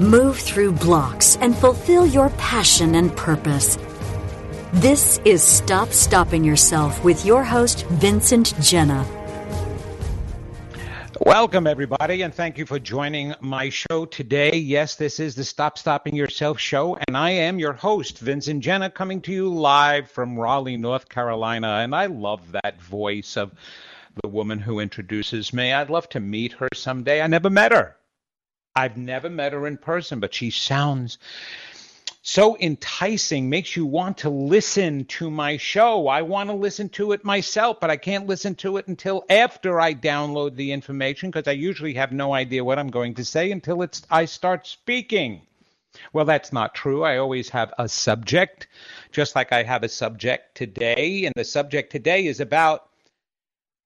[0.00, 3.76] Move through blocks and fulfill your passion and purpose.
[4.74, 9.04] This is Stop Stopping Yourself with your host, Vincent Genna.
[11.26, 14.56] Welcome, everybody, and thank you for joining my show today.
[14.56, 18.94] Yes, this is the Stop Stopping Yourself show, and I am your host, Vincent Genna,
[18.94, 21.80] coming to you live from Raleigh, North Carolina.
[21.82, 23.52] And I love that voice of
[24.22, 25.72] the woman who introduces me.
[25.72, 27.20] I'd love to meet her someday.
[27.20, 27.96] I never met her.
[28.74, 31.18] I've never met her in person, but she sounds
[32.28, 36.08] so enticing, makes you want to listen to my show.
[36.08, 39.80] I want to listen to it myself, but I can't listen to it until after
[39.80, 43.50] I download the information because I usually have no idea what I'm going to say
[43.50, 45.46] until it's I start speaking.
[46.12, 47.02] Well, that's not true.
[47.02, 48.68] I always have a subject,
[49.10, 52.87] just like I have a subject today, and the subject today is about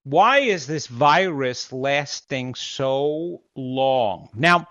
[0.05, 4.29] why is this virus lasting so long?
[4.35, 4.67] Now,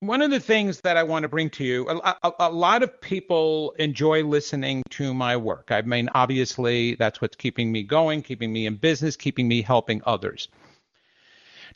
[0.00, 2.82] one of the things that I want to bring to you, a, a, a, lot
[2.82, 5.68] of people enjoy listening to my work.
[5.70, 10.02] I mean, obviously, that's what's keeping me going, keeping me in business, keeping me helping
[10.04, 10.48] others.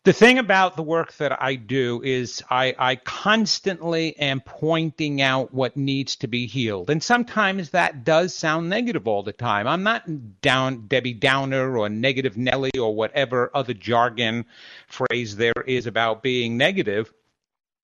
[0.04, 5.52] The thing about the work that I do is I, I constantly am pointing out
[5.52, 6.88] what needs to be healed.
[6.88, 9.66] And sometimes that does sound negative all the time.
[9.66, 14.46] I'm not down Debbie Downer or negative Nelly or whatever other jargon
[14.86, 17.12] phrase there is about being negative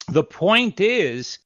[0.09, 1.39] the point is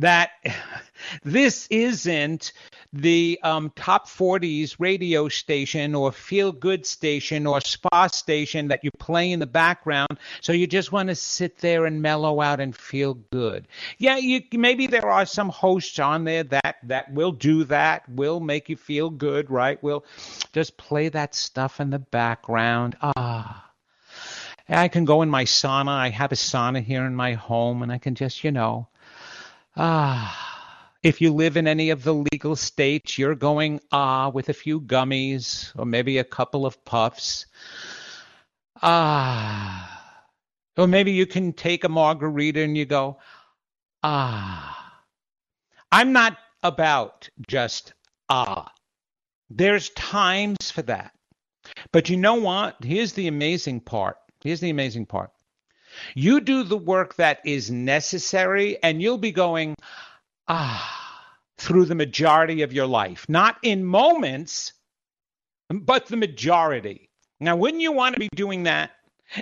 [0.00, 0.30] that
[1.24, 2.52] this isn't
[2.92, 8.90] the um, top 40s radio station or feel good station or spa station that you
[8.98, 10.18] play in the background.
[10.40, 13.68] So you just want to sit there and mellow out and feel good.
[13.98, 18.40] Yeah you, maybe there are some hosts on there that that will do that will
[18.40, 19.80] make you feel good right?
[19.82, 20.04] Will
[20.52, 22.96] just play that stuff in the background.
[23.02, 23.66] Ah.
[24.68, 25.88] I can go in my sauna.
[25.88, 28.86] I have a sauna here in my home, and I can just, you know,
[29.76, 30.46] ah.
[31.02, 34.80] If you live in any of the legal states, you're going ah with a few
[34.80, 37.46] gummies or maybe a couple of puffs.
[38.82, 40.26] Ah.
[40.76, 43.18] Or maybe you can take a margarita and you go,
[44.02, 45.02] ah.
[45.90, 47.94] I'm not about just
[48.28, 48.70] ah.
[49.48, 51.12] There's times for that.
[51.92, 52.76] But you know what?
[52.82, 54.16] Here's the amazing part.
[54.42, 55.30] Here's the amazing part.
[56.14, 59.74] You do the work that is necessary, and you'll be going,
[60.48, 61.26] ah,
[61.58, 63.26] through the majority of your life.
[63.28, 64.72] Not in moments,
[65.68, 67.10] but the majority.
[67.38, 68.90] Now, wouldn't you want to be doing that?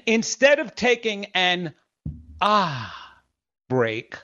[0.06, 1.74] Instead of taking an
[2.40, 2.94] ah
[3.68, 4.16] break,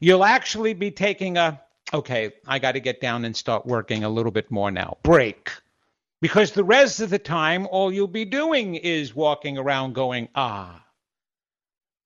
[0.00, 1.60] you'll actually be taking a,
[1.94, 4.98] okay, I got to get down and start working a little bit more now.
[5.02, 5.50] Break.
[6.20, 10.84] Because the rest of the time, all you'll be doing is walking around going, ah,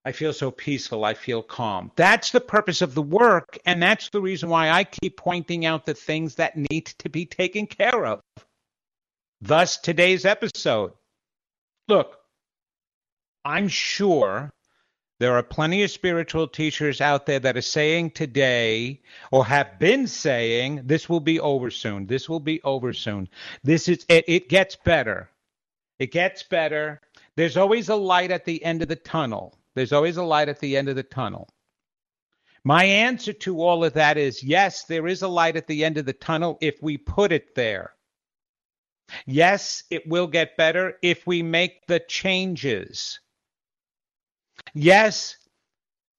[0.05, 1.05] I feel so peaceful.
[1.05, 1.93] I feel calm.
[1.95, 3.59] That's the purpose of the work.
[3.67, 7.25] And that's the reason why I keep pointing out the things that need to be
[7.25, 8.21] taken care of.
[9.41, 10.93] Thus, today's episode.
[11.89, 12.19] Look,
[13.45, 14.53] I'm sure
[15.21, 19.01] there are plenty of spiritual teachers out there that are saying today
[19.31, 22.07] or have been saying this will be over soon.
[22.07, 23.29] This will be over soon.
[23.63, 25.31] This is it, it gets better.
[26.01, 27.01] It gets better.
[27.37, 29.57] There's always a light at the end of the tunnel.
[29.75, 31.49] There's always a light at the end of the tunnel.
[32.65, 35.99] My answer to all of that is yes, there is a light at the end
[35.99, 37.95] of the tunnel if we put it there.
[39.27, 43.19] Yes, it will get better if we make the changes.
[44.75, 45.37] Yes,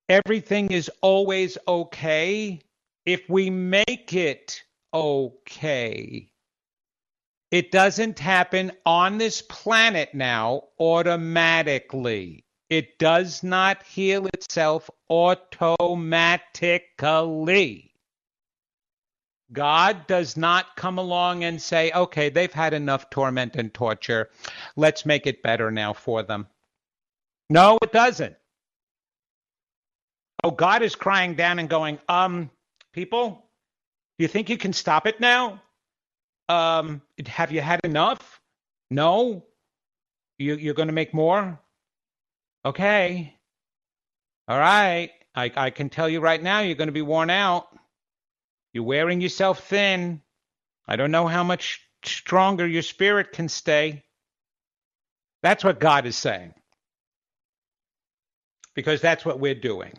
[0.09, 2.61] everything is always okay
[3.05, 4.61] if we make it
[4.93, 6.29] okay.
[7.51, 12.45] It doesn't happen on this planet now automatically.
[12.69, 17.91] It does not heal itself automatically.
[19.51, 24.29] God does not come along and say, okay, they've had enough torment and torture.
[24.75, 26.47] Let's make it better now for them.
[27.49, 28.35] No, it doesn't.
[30.43, 32.49] Oh, God is crying down and going, um,
[32.93, 33.45] people,
[34.17, 35.61] do you think you can stop it now?
[36.49, 38.41] Um, have you had enough?
[38.89, 39.45] No.
[40.39, 41.59] You, you're going to make more?
[42.65, 43.35] Okay.
[44.47, 45.11] All right.
[45.35, 47.67] I, I can tell you right now, you're going to be worn out.
[48.71, 50.21] You're wearing yourself thin.
[50.87, 54.03] I don't know how much stronger your spirit can stay.
[55.41, 56.53] That's what God is saying.
[58.75, 59.93] Because that's what we're doing.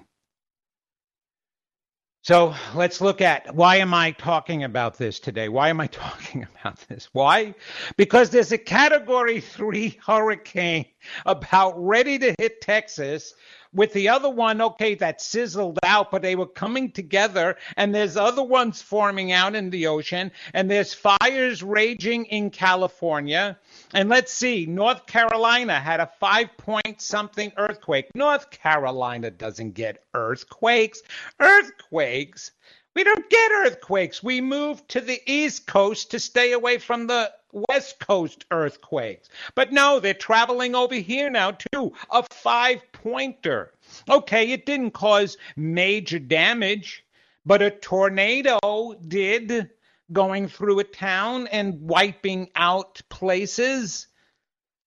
[2.25, 5.51] So let's look at why am I talking about this today?
[5.51, 7.11] Why am I talking about this?
[7.13, 7.55] Why?
[7.99, 10.87] Because there's a category three hurricane
[11.27, 13.35] about ready to hit Texas
[13.75, 18.17] with the other one, okay, that sizzled out, but they were coming together, and there's
[18.17, 23.59] other ones forming out in the ocean, and there's fires raging in California.
[23.93, 28.07] And let's see, North Carolina had a five point something earthquake.
[28.15, 31.03] North Carolina doesn't get earthquakes.
[31.39, 32.53] Earthquakes?
[32.95, 34.23] We don't get earthquakes.
[34.23, 37.33] We move to the East Coast to stay away from the
[37.69, 39.29] West Coast earthquakes.
[39.55, 41.93] But no, they're traveling over here now too.
[42.11, 43.73] A five pointer.
[44.09, 47.05] Okay, it didn't cause major damage,
[47.47, 48.59] but a tornado
[49.07, 49.71] did
[50.13, 54.09] going through a town and wiping out places.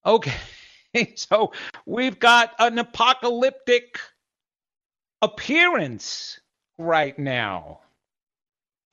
[0.05, 0.33] Okay,
[1.15, 1.53] so
[1.85, 3.99] we've got an apocalyptic
[5.21, 6.39] appearance
[6.77, 7.79] right now.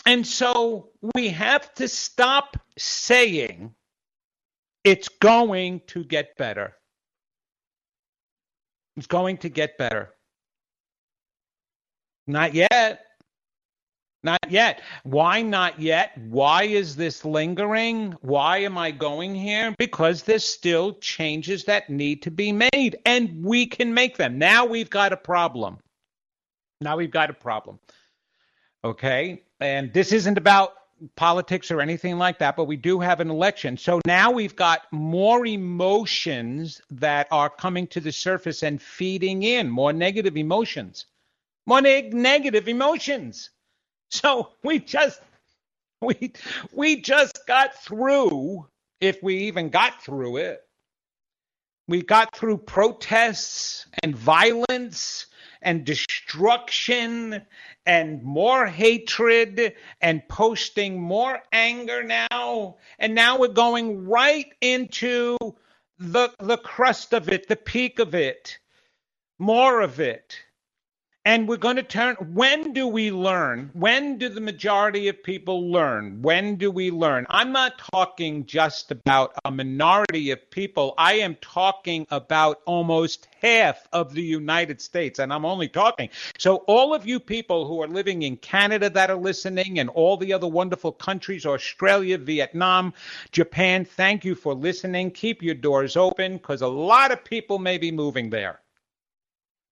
[0.07, 3.75] And so we have to stop saying
[4.85, 6.75] it's going to get better.
[8.97, 10.11] It's going to get better.
[12.27, 13.05] Not yet.
[14.25, 14.81] Not yet.
[15.03, 16.17] Why not yet?
[16.17, 18.13] Why is this lingering?
[18.23, 19.75] Why am I going here?
[19.79, 24.39] Because there's still changes that need to be made, and we can make them.
[24.39, 25.79] Now we've got a problem.
[26.81, 27.79] Now we've got a problem.
[28.83, 29.43] Okay?
[29.61, 30.73] And this isn't about
[31.17, 33.77] politics or anything like that, but we do have an election.
[33.77, 39.69] So now we've got more emotions that are coming to the surface and feeding in
[39.69, 41.05] more negative emotions.
[41.67, 43.51] More neg- negative emotions.
[44.11, 45.21] So we just
[46.01, 46.33] we
[46.73, 48.67] we just got through
[49.01, 50.61] if we even got through it.
[51.87, 55.27] We got through protests and violence
[55.61, 57.43] and destruction
[57.85, 62.77] and more hatred and posting more anger now.
[62.99, 65.37] And now we're going right into
[65.99, 68.59] the, the crust of it, the peak of it,
[69.39, 70.39] more of it.
[71.27, 72.17] And we're going to turn.
[72.17, 73.71] When do we learn?
[73.73, 76.21] When do the majority of people learn?
[76.21, 77.27] When do we learn?
[77.31, 80.93] I'm not talking just about a minority of people.
[80.99, 85.19] I am talking about almost half of the United States.
[85.19, 86.11] And I'm only talking.
[86.37, 90.19] So, all of you people who are living in Canada that are listening and all
[90.19, 92.93] the other wonderful countries Australia, Vietnam,
[93.33, 95.11] Japan thank you for listening.
[95.11, 98.61] Keep your doors open because a lot of people may be moving there.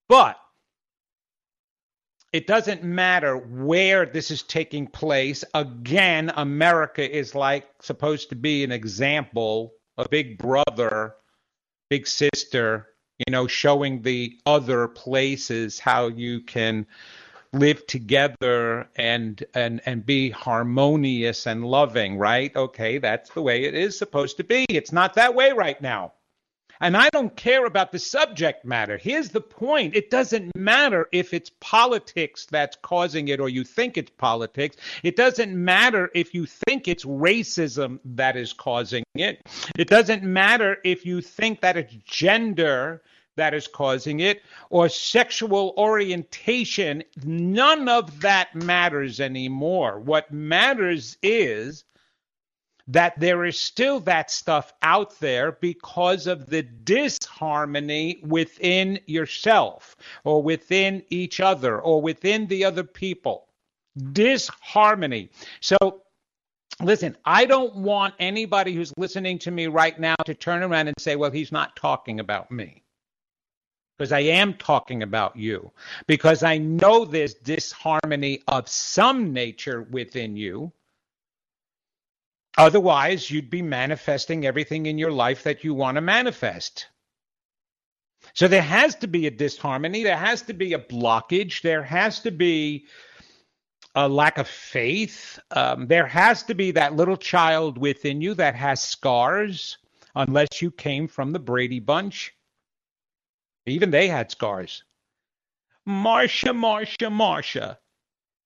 [0.09, 0.39] But
[2.33, 5.45] it doesn't matter where this is taking place.
[5.53, 11.15] Again, America is like supposed to be an example, a big brother,
[11.91, 16.87] big sister, you know, showing the other places how you can
[17.53, 22.57] live together and and and be harmonious and loving, right?
[22.57, 24.65] Okay, that's the way it is supposed to be.
[24.71, 26.15] It's not that way right now.
[26.83, 28.99] And I don't care about the subject matter.
[28.99, 33.97] Here's the point it doesn't matter if it's politics that's causing it or you think
[33.97, 34.77] it's politics.
[35.05, 39.47] It doesn't matter if you think it's racism that is causing it.
[39.79, 43.03] It doesn't matter if you think that it's gender
[43.37, 47.05] that is causing it or sexual orientation.
[47.25, 50.01] None of that matters anymore.
[50.01, 51.85] What matters is
[52.89, 60.43] that there is still that stuff out there because of the disharmony within yourself or
[60.43, 63.49] within each other or within the other people.
[64.13, 65.31] Disharmony.
[65.61, 65.77] So,
[66.81, 70.97] listen, I don't want anybody who's listening to me right now to turn around and
[70.99, 72.83] say, well, he's not talking about me.
[73.99, 75.71] Because I am talking about you.
[76.07, 80.73] Because I know there's disharmony of some nature within you
[82.59, 86.87] Otherwise, you'd be manifesting everything in your life that you want to manifest.
[88.35, 90.03] So there has to be a disharmony.
[90.05, 91.63] There has to be a blockage.
[91.63, 92.87] There has to be
[93.95, 95.39] a lack of faith.
[95.51, 99.79] Um, there has to be that little child within you that has scars,
[100.15, 102.33] unless you came from the Brady Bunch.
[103.67, 104.85] Even they had scars.
[105.85, 107.79] Marcia, Marcia, Marcia.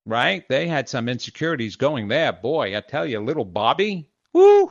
[0.07, 0.49] Right?
[0.49, 2.33] They had some insecurities going there.
[2.33, 4.71] Boy, I tell you, little Bobby, whoo,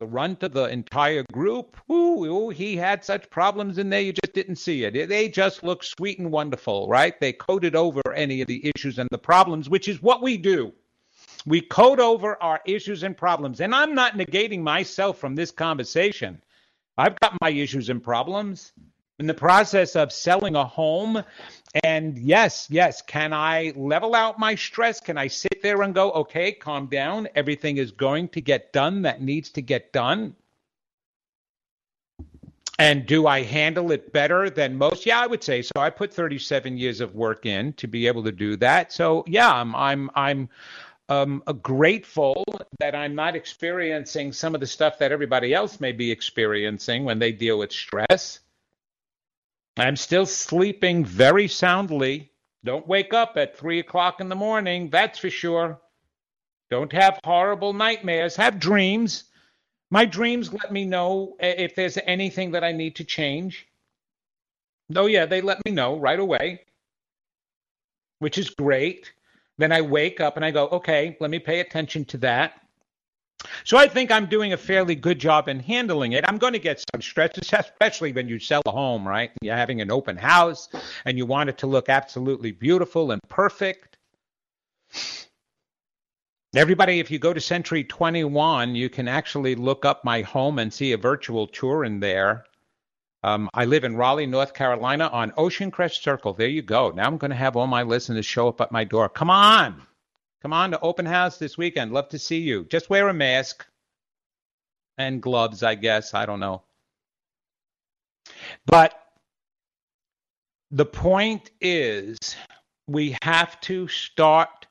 [0.00, 1.76] the runt of the entire group.
[1.90, 5.08] Ooh, ooh, he had such problems in there, you just didn't see it.
[5.08, 7.20] They just look sweet and wonderful, right?
[7.20, 10.72] They coded over any of the issues and the problems, which is what we do.
[11.46, 13.60] We code over our issues and problems.
[13.60, 16.42] And I'm not negating myself from this conversation.
[16.98, 18.72] I've got my issues and problems
[19.20, 21.22] in the process of selling a home.
[21.84, 24.98] And yes, yes, can I level out my stress?
[24.98, 27.28] Can I sit there and go, okay, calm down.
[27.36, 30.34] Everything is going to get done that needs to get done.
[32.78, 35.04] And do I handle it better than most?
[35.04, 35.72] Yeah, I would say so.
[35.76, 38.90] I put 37 years of work in to be able to do that.
[38.90, 40.48] So yeah, I'm I'm I'm
[41.10, 42.42] um, grateful
[42.78, 47.18] that I'm not experiencing some of the stuff that everybody else may be experiencing when
[47.18, 48.40] they deal with stress.
[49.80, 52.32] I'm still sleeping very soundly.
[52.64, 55.80] Don't wake up at three o'clock in the morning, that's for sure.
[56.70, 58.36] Don't have horrible nightmares.
[58.36, 59.24] Have dreams.
[59.90, 63.66] My dreams let me know eh, if there's anything that I need to change.
[64.94, 66.60] Oh, yeah, they let me know right away,
[68.18, 69.12] which is great.
[69.58, 72.60] Then I wake up and I go, okay, let me pay attention to that.
[73.64, 76.24] So I think I'm doing a fairly good job in handling it.
[76.26, 79.30] I'm going to get some stretches, especially when you sell a home, right?
[79.42, 80.68] You're having an open house
[81.04, 83.96] and you want it to look absolutely beautiful and perfect.
[86.54, 90.72] Everybody, if you go to Century 21, you can actually look up my home and
[90.72, 92.44] see a virtual tour in there.
[93.22, 96.32] Um, I live in Raleigh, North Carolina on Ocean Crest Circle.
[96.32, 96.90] There you go.
[96.90, 99.08] Now I'm going to have all my listeners show up at my door.
[99.08, 99.86] Come on.
[100.42, 101.92] Come on to open house this weekend.
[101.92, 102.64] Love to see you.
[102.64, 103.66] Just wear a mask
[104.96, 106.14] and gloves, I guess.
[106.14, 106.62] I don't know.
[108.66, 108.94] But
[110.70, 112.18] the point is,
[112.86, 114.66] we have to start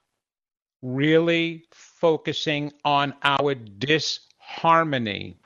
[0.82, 5.38] really focusing on our disharmony,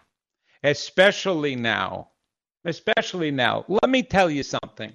[0.64, 2.10] especially now.
[2.66, 3.66] Especially now.
[3.68, 4.94] Let me tell you something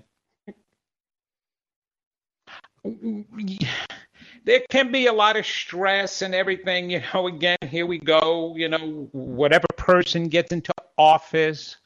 [4.48, 6.88] there can be a lot of stress and everything.
[6.88, 8.56] You know, again, here we go.
[8.56, 11.76] You know, whatever person gets into office,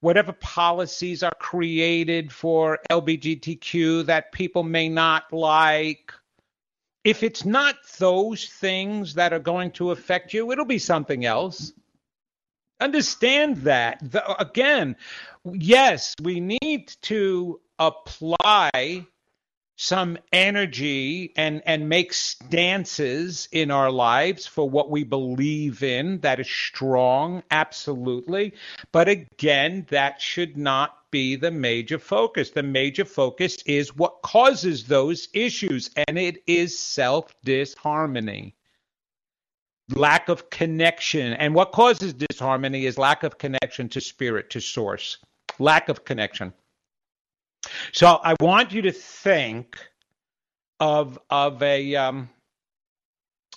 [0.00, 6.12] whatever policies are created for LGBTQ that people may not like.
[7.02, 11.72] If it's not those things that are going to affect you, it'll be something else.
[12.78, 14.00] Understand that.
[14.12, 14.96] The, again,
[15.50, 19.06] yes, we need to apply
[19.76, 26.38] some energy and and make stances in our lives for what we believe in that
[26.40, 28.52] is strong absolutely.
[28.92, 32.50] But again that should not be the major focus.
[32.50, 38.54] The major focus is what causes those issues and it is self disharmony
[39.94, 41.32] lack of connection.
[41.34, 45.18] And what causes disharmony is lack of connection to spirit to source.
[45.58, 46.52] Lack of connection
[47.92, 49.78] so I want you to think
[50.80, 52.28] of of a um,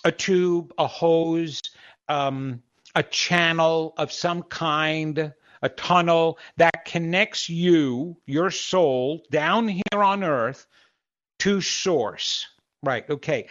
[0.04, 1.60] a tube, a hose,
[2.08, 2.62] um,
[2.94, 5.32] a channel of some kind,
[5.62, 10.66] a tunnel that connects you, your soul, down here on earth
[11.40, 12.46] to source.
[12.82, 13.08] Right.
[13.10, 13.48] Okay.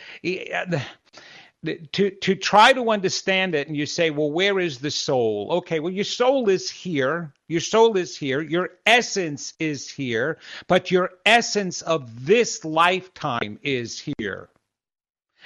[1.66, 5.48] To to try to understand it and you say well where is the soul?
[5.52, 7.34] Okay well your soul is here.
[7.48, 8.42] Your soul is here.
[8.42, 10.38] Your essence is here.
[10.68, 14.50] But your essence of this lifetime is here.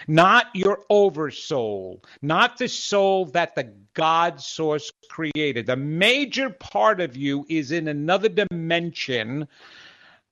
[0.08, 2.04] Not your oversoul.
[2.22, 5.66] Not the soul that the god source created.
[5.66, 9.48] The major part of you is in another dimension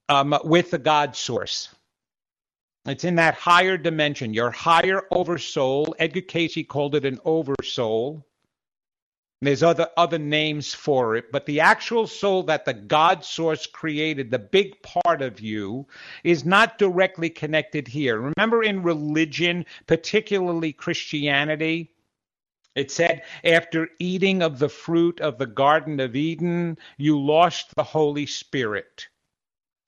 [0.09, 1.69] um, with the god source
[2.87, 5.93] it's in that higher dimension, your higher oversoul.
[5.99, 8.25] Edgar Cayce called it an oversoul.
[9.41, 14.31] There's other other names for it, but the actual soul that the God source created,
[14.31, 15.85] the big part of you,
[16.23, 18.19] is not directly connected here.
[18.19, 21.91] Remember in religion, particularly Christianity,
[22.73, 27.83] it said, after eating of the fruit of the Garden of Eden, you lost the
[27.83, 29.07] Holy Spirit.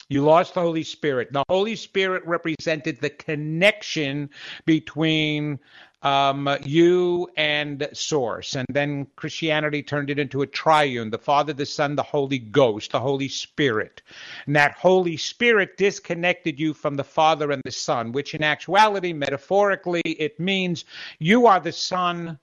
[0.10, 1.32] You lost the Holy Spirit.
[1.32, 4.32] The Holy Spirit represented the connection
[4.66, 5.60] between
[6.02, 8.56] um, you and Source.
[8.56, 12.92] And then Christianity turned it into a triune the Father, the Son, the Holy Ghost,
[12.92, 14.02] the Holy Spirit.
[14.48, 19.14] And that Holy Spirit disconnected you from the Father and the Son, which in actuality,
[19.14, 20.86] metaphorically, it means
[21.20, 22.40] you are the Son,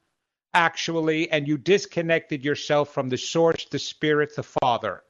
[0.55, 5.03] actually, and you disconnected yourself from the Source, the Spirit, the Father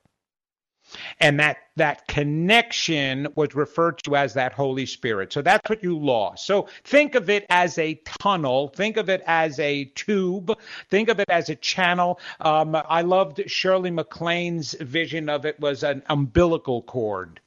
[1.20, 5.32] and that that connection was referred to as that holy spirit.
[5.32, 6.46] So that's what you lost.
[6.46, 8.68] So think of it as a tunnel.
[8.68, 10.58] Think of it as a tube.
[10.88, 12.18] Think of it as a channel.
[12.40, 17.40] Um, i loved shirley maclaine's vision of it was an umbilical cord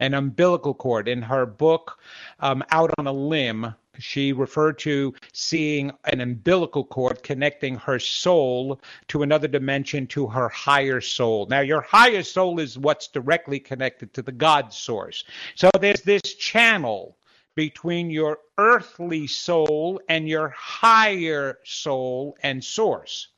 [0.00, 1.98] an umbilical cord in her book
[2.40, 8.80] um, out on a limb she referred to seeing an umbilical cord connecting her soul
[9.08, 11.46] to another dimension to her higher soul.
[11.46, 15.24] Now, your higher soul is what's directly connected to the God source.
[15.54, 17.16] So there's this channel
[17.54, 23.28] between your earthly soul and your higher soul and source.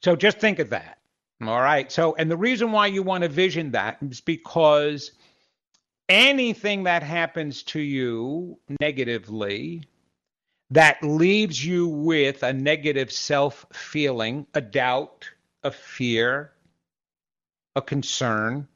[0.00, 0.98] So just think of that.
[1.42, 1.90] All right.
[1.92, 5.12] So, and the reason why you want to vision that is because
[6.08, 9.82] anything that happens to you negatively
[10.70, 15.30] that leaves you with a negative self feeling, a doubt,
[15.62, 16.52] a fear,
[17.74, 18.68] a concern,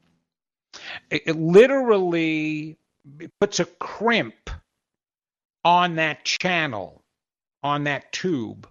[1.11, 2.79] it, it literally
[3.41, 4.51] puts a crimp
[5.65, 7.03] on that channel,
[7.63, 8.67] on that tube.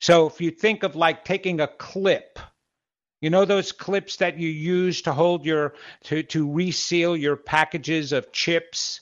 [0.00, 2.38] So if you think of like taking a clip
[3.20, 8.12] you know those clips that you use to hold your to to reseal your packages
[8.12, 9.00] of chips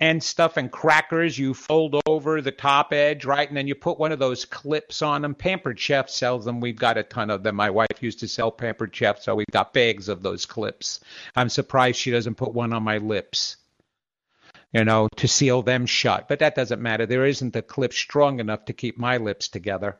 [0.00, 3.48] and stuff and crackers you fold over the top edge, right?
[3.48, 5.34] And then you put one of those clips on them.
[5.34, 6.60] Pampered Chef sells them.
[6.60, 7.56] We've got a ton of them.
[7.56, 11.00] My wife used to sell Pampered Chef, so we've got bags of those clips.
[11.34, 13.56] I'm surprised she doesn't put one on my lips.
[14.72, 16.28] You know, to seal them shut.
[16.28, 17.06] But that doesn't matter.
[17.06, 19.98] There isn't a clip strong enough to keep my lips together.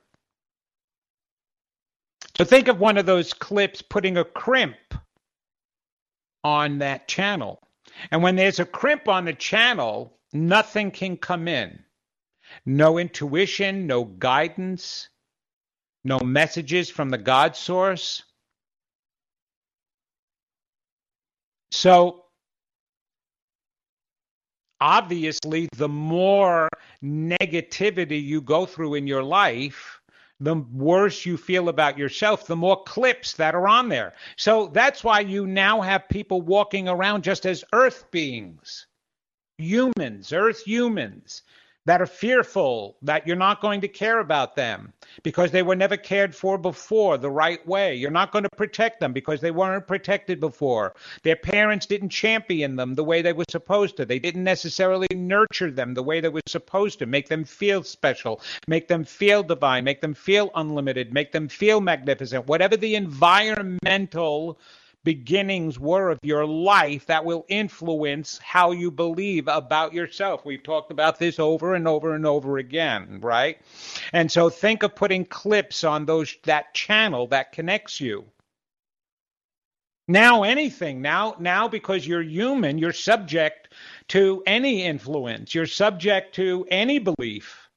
[2.36, 4.76] So think of one of those clips putting a crimp
[6.44, 7.60] on that channel.
[8.10, 11.82] And when there's a crimp on the channel, nothing can come in.
[12.66, 15.08] No intuition, no guidance,
[16.04, 18.22] no messages from the God source.
[21.70, 22.24] So,
[24.80, 26.68] obviously, the more
[27.02, 30.00] negativity you go through in your life,
[30.40, 34.12] the worse you feel about yourself, the more clips that are on there.
[34.36, 38.86] So that's why you now have people walking around just as earth beings,
[39.58, 41.42] humans, earth humans
[41.86, 45.96] that are fearful that you're not going to care about them because they were never
[45.96, 47.94] cared for before the right way.
[47.94, 50.94] You're not going to protect them because they weren't protected before.
[51.22, 54.04] Their parents didn't champion them the way they were supposed to.
[54.04, 58.42] They didn't necessarily nurture them the way they were supposed to, make them feel special,
[58.66, 62.46] make them feel divine, make them feel unlimited, make them feel magnificent.
[62.46, 64.58] Whatever the environmental
[65.06, 70.44] beginnings were of your life that will influence how you believe about yourself.
[70.44, 73.56] We've talked about this over and over and over again, right?
[74.12, 78.24] And so think of putting clips on those that channel that connects you.
[80.08, 83.74] Now anything, now now because you're human, you're subject
[84.08, 85.54] to any influence.
[85.54, 87.68] You're subject to any belief.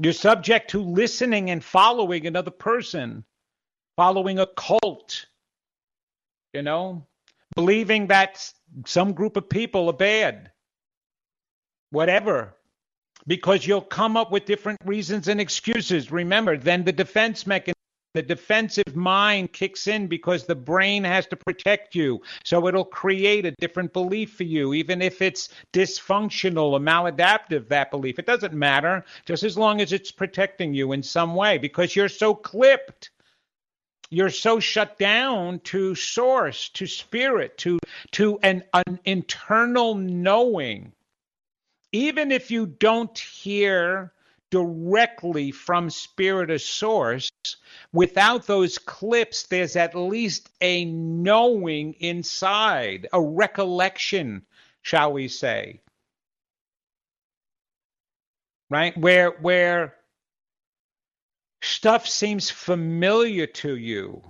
[0.00, 3.24] You're subject to listening and following another person,
[3.96, 5.26] following a cult,
[6.54, 7.04] you know,
[7.56, 8.50] believing that
[8.86, 10.52] some group of people are bad,
[11.90, 12.54] whatever,
[13.26, 16.10] because you'll come up with different reasons and excuses.
[16.12, 17.74] Remember, then the defense mechanism.
[18.14, 22.22] The defensive mind kicks in because the brain has to protect you.
[22.44, 27.90] So it'll create a different belief for you, even if it's dysfunctional or maladaptive, that
[27.90, 28.20] belief.
[28.20, 32.08] It doesn't matter, just as long as it's protecting you in some way, because you're
[32.08, 33.10] so clipped
[34.14, 37.78] you're so shut down to source, to spirit, to
[38.12, 40.92] to an, an internal knowing.
[41.92, 44.12] Even if you don't hear
[44.50, 47.30] directly from spirit or source,
[47.92, 54.42] without those clips, there's at least a knowing inside, a recollection,
[54.82, 55.80] shall we say.
[58.70, 58.96] Right?
[58.96, 59.96] Where where
[61.64, 64.22] stuff seems familiar to you.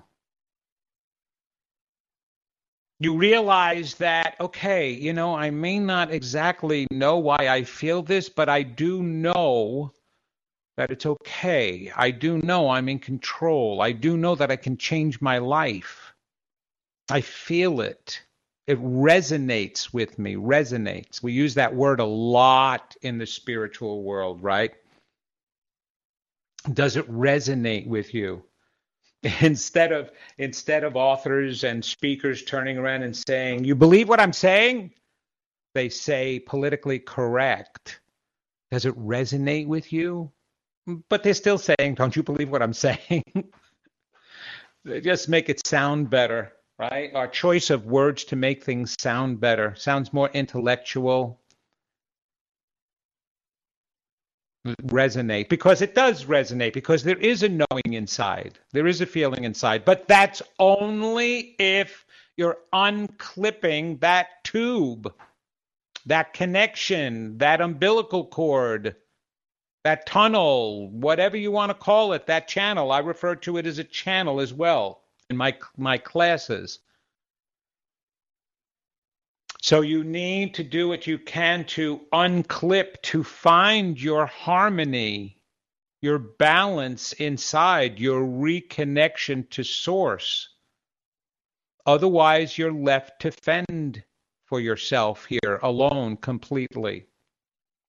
[3.01, 8.29] You realize that, okay, you know, I may not exactly know why I feel this,
[8.29, 9.93] but I do know
[10.77, 11.93] that it's okay.
[11.95, 13.83] I do know I'm in control.
[13.83, 16.15] I do know that I can change my life.
[17.11, 18.23] I feel it.
[18.67, 21.23] It resonates with me, resonates.
[21.23, 24.73] We use that word a lot in the spiritual world, right?
[26.73, 28.43] Does it resonate with you?
[29.41, 34.33] Instead of instead of authors and speakers turning around and saying, "You believe what I'm
[34.33, 34.93] saying?"
[35.75, 38.01] they say politically correct.
[38.71, 40.31] Does it resonate with you?
[41.09, 43.25] But they're still saying, "Don't you believe what I'm saying?"
[44.85, 47.15] they just make it sound better right?
[47.15, 51.41] Our choice of words to make things sound better, sounds more intellectual,
[54.65, 58.59] resonate because it does resonate because there is a knowing inside.
[58.73, 59.85] There is a feeling inside.
[59.85, 65.13] But that's only if you're unclipping that tube
[66.07, 68.97] that connection that umbilical cord
[69.85, 72.91] that tunnel whatever you want to call it that channel.
[72.91, 76.79] I refer to it as a channel as well in my my classes.
[79.65, 85.39] So you need to do what you can to unclip to find your harmony,
[86.03, 90.51] your balance inside, your reconnection to source.
[91.87, 94.05] Otherwise, you're left to fend
[94.45, 97.07] for yourself here alone completely.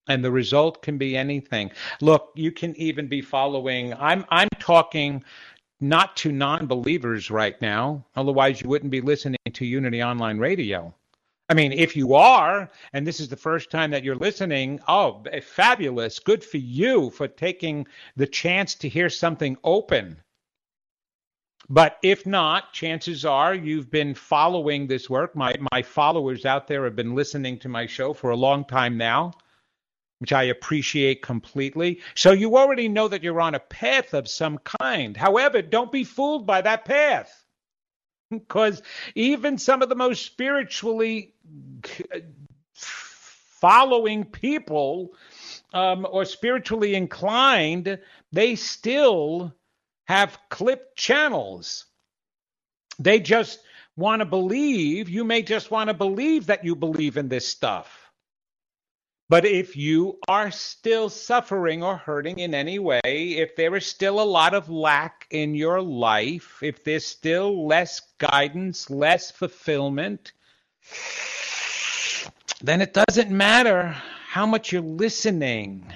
[0.08, 1.72] And the result can be anything.
[2.00, 3.94] Look, you can even be following.
[3.96, 5.26] I'm I'm talking
[5.82, 8.06] not to non believers right now.
[8.16, 10.96] Otherwise, you wouldn't be listening to Unity Online Radio.
[11.48, 15.24] I mean, if you are, and this is the first time that you're listening, oh,
[15.44, 16.20] fabulous.
[16.20, 20.18] Good for you for taking the chance to hear something open.
[21.70, 25.36] But if not, chances are you've been following this work.
[25.36, 28.98] My, my followers out there have been listening to my show for a long time
[28.98, 29.34] now
[30.20, 32.00] which I appreciate completely.
[32.16, 35.16] So you already know that you're on a path of some kind.
[35.16, 37.45] However, don't be fooled by that path.
[38.32, 38.82] Because
[39.14, 41.34] even some of the most spiritually
[42.74, 45.14] following people
[45.74, 48.00] um, or spiritually inclined,
[48.32, 49.54] they still
[50.08, 51.86] have clipped channels.
[53.00, 53.60] They just
[53.96, 58.05] want to believe, you may just want to believe that you believe in this stuff
[59.28, 64.20] but if you are still suffering or hurting in any way, if there is still
[64.20, 70.34] a lot of lack in your life, if there's still less guidance, less fulfillment,
[72.62, 73.96] then it doesn't matter
[74.28, 75.92] how much you're listening.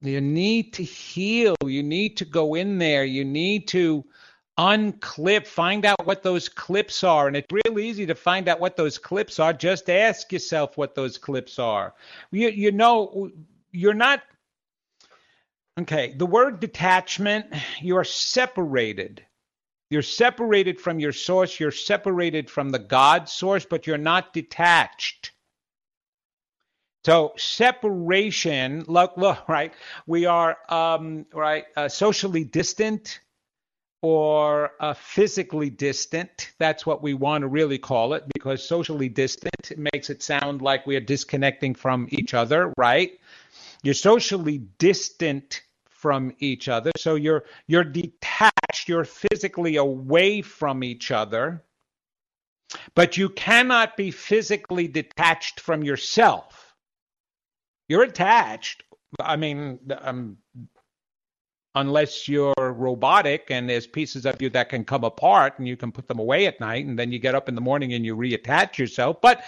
[0.00, 1.56] You need to heal.
[1.64, 3.04] You need to go in there.
[3.04, 4.04] You need to
[4.58, 7.26] unclip, find out what those clips are.
[7.26, 9.52] And it's real easy to find out what those clips are.
[9.52, 11.94] Just ask yourself what those clips are.
[12.30, 13.30] You, you know,
[13.70, 14.22] you're not.
[15.80, 17.46] Okay, the word detachment,
[17.80, 19.24] you're separated.
[19.88, 25.32] You're separated from your source, you're separated from the God source, but you're not detached.
[27.04, 29.72] So separation, look, look, right?
[30.06, 33.20] We are, um, right, uh, socially distant
[34.02, 36.50] or uh, physically distant.
[36.58, 40.86] That's what we want to really call it because socially distant makes it sound like
[40.86, 43.18] we are disconnecting from each other, right?
[43.82, 46.90] You're socially distant from each other.
[46.96, 51.64] So you're you're detached, you're physically away from each other.
[52.94, 56.74] But you cannot be physically detached from yourself.
[57.88, 58.82] You're attached.
[59.20, 60.38] I mean, um,
[61.74, 65.90] unless you're robotic and there's pieces of you that can come apart and you can
[65.90, 68.16] put them away at night and then you get up in the morning and you
[68.16, 69.20] reattach yourself.
[69.20, 69.44] But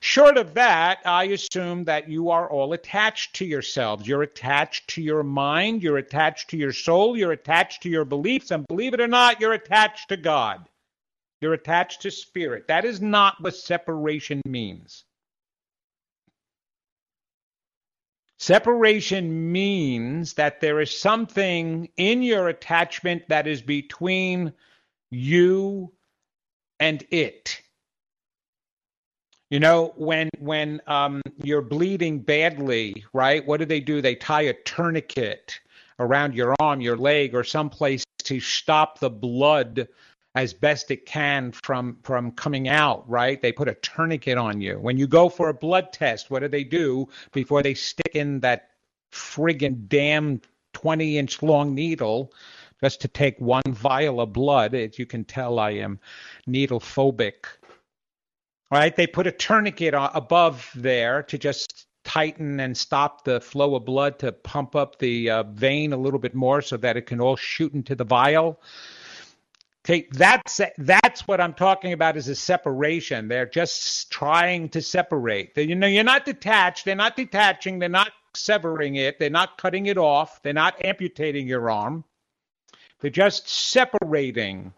[0.00, 4.08] short of that, I assume that you are all attached to yourselves.
[4.08, 8.50] You're attached to your mind, you're attached to your soul, you're attached to your beliefs,
[8.50, 10.68] and believe it or not, you're attached to God.
[11.40, 12.66] You're attached to spirit.
[12.66, 15.04] That is not what separation means.
[18.38, 24.52] Separation means that there is something in your attachment that is between
[25.10, 25.92] you
[26.78, 27.60] and it.
[29.50, 33.44] You know, when when um, you're bleeding badly, right?
[33.44, 34.00] What do they do?
[34.00, 35.58] They tie a tourniquet
[35.98, 39.88] around your arm, your leg, or someplace to stop the blood
[40.38, 43.42] as best it can from from coming out right?
[43.42, 44.78] They put a tourniquet on you.
[44.78, 48.40] When you go for a blood test what do they do before they stick in
[48.40, 48.70] that
[49.12, 50.40] friggin damn
[50.74, 52.32] 20 inch long needle
[52.80, 54.74] just to take one vial of blood?
[54.74, 55.98] As you can tell i am
[56.46, 57.46] needle phobic
[58.70, 58.94] right?
[58.94, 64.18] They put a tourniquet above there to just tighten and stop the flow of blood
[64.20, 67.36] to pump up the uh, vein a little bit more so that it can all
[67.36, 68.60] shoot into the vial
[69.88, 73.26] See, that's that's what I'm talking about is a separation.
[73.26, 75.54] They're just trying to separate.
[75.54, 76.84] They, you know, you're not detached.
[76.84, 77.78] They're not detaching.
[77.78, 79.18] They're not severing it.
[79.18, 80.42] They're not cutting it off.
[80.42, 82.04] They're not amputating your arm.
[83.00, 84.74] They're just separating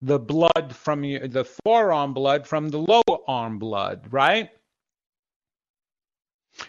[0.00, 4.48] the blood from you, the forearm blood from the lower arm blood, right?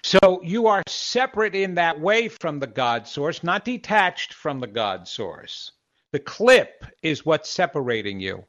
[0.04, 4.68] So you are separate in that way from the God source, not detached from the
[4.68, 5.72] God source.
[6.12, 8.46] The clip is what's separating you.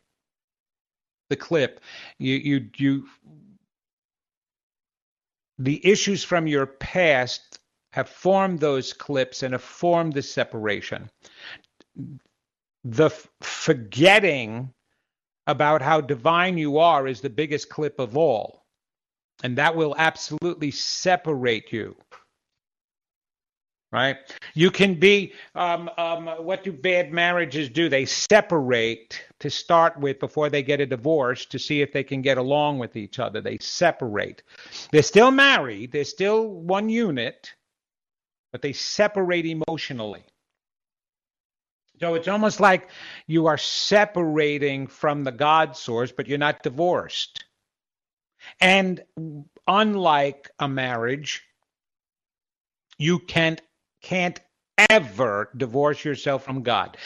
[1.31, 1.81] The clip.
[2.19, 3.09] You you you
[5.59, 7.61] the issues from your past
[7.93, 11.11] have formed those clips and have formed the separation.
[12.85, 14.73] The f- forgetting
[15.47, 18.65] about how divine you are is the biggest clip of all.
[19.45, 21.97] And that will absolutely separate you
[23.93, 24.17] right?
[24.55, 27.89] You can be, um, um, what do bad marriages do?
[27.89, 32.23] They separate to start with before they get a divorce to see if they can
[32.23, 33.41] get along with each other.
[33.41, 34.43] They separate.
[34.91, 37.53] They're still married, they're still one unit,
[38.51, 40.25] but they separate emotionally.
[42.01, 42.89] So it's almost like
[43.29, 47.45] you are separating from the God source, but you're not divorced.
[48.61, 49.05] And
[49.69, 51.43] unlike a marriage,
[52.99, 53.61] you can't
[54.03, 54.41] can't
[54.91, 56.97] ever divorce yourself from God.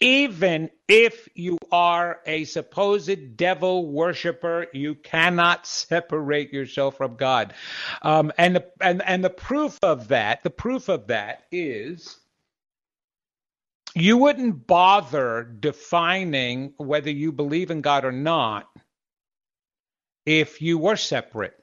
[0.00, 7.54] Even if you are a supposed devil worshiper, you cannot separate yourself from God.
[8.02, 12.18] Um, and, the, and, and the proof of that, the proof of that is
[13.94, 18.68] you wouldn't bother defining whether you believe in God or not
[20.26, 21.54] if you were separate.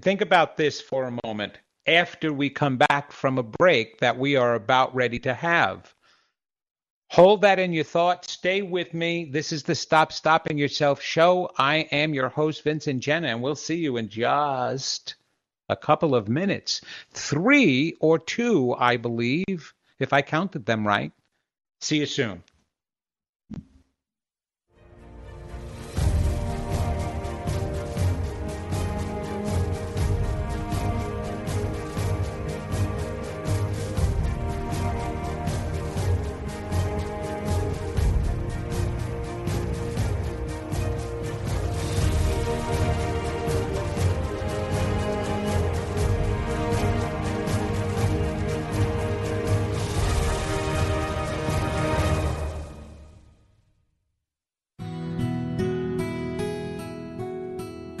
[0.00, 4.36] Think about this for a moment after we come back from a break that we
[4.36, 5.94] are about ready to have.
[7.10, 8.32] Hold that in your thoughts.
[8.32, 9.24] Stay with me.
[9.24, 11.50] This is the Stop Stopping Yourself show.
[11.58, 15.16] I am your host, Vincent Genna, and we'll see you in just
[15.68, 16.80] a couple of minutes.
[17.12, 21.12] Three or two, I believe, if I counted them right.
[21.80, 22.44] See you soon.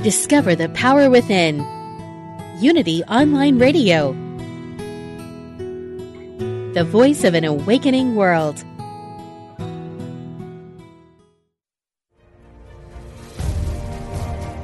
[0.02, 1.58] Discover the power within.
[2.58, 4.14] Unity Online Radio.
[6.72, 8.64] The voice of an awakening world.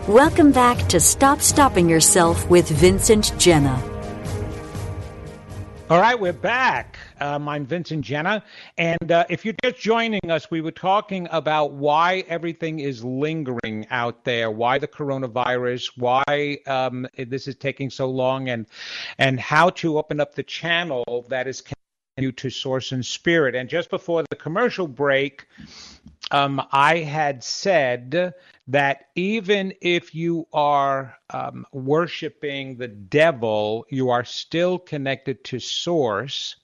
[0.09, 3.77] Welcome back to Stop Stopping Yourself with Vincent Genna.
[5.91, 6.96] All right, we're back.
[7.21, 8.43] Um, I'm Vincent Genna.
[8.77, 13.87] And uh, if you're just joining us, we were talking about why everything is lingering
[13.91, 18.67] out there, why the coronavirus, why um, this is taking so long, and
[19.19, 21.63] and how to open up the channel that is
[22.19, 23.55] you to source and spirit.
[23.55, 25.47] And just before the commercial break,
[26.31, 28.35] um, I had said
[28.69, 36.57] that even if you are um, worshiping the devil, you are still connected to source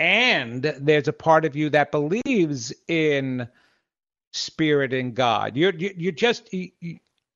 [0.00, 3.46] and there's a part of you that believes in
[4.32, 5.56] spirit and God.
[5.56, 6.48] You're you, just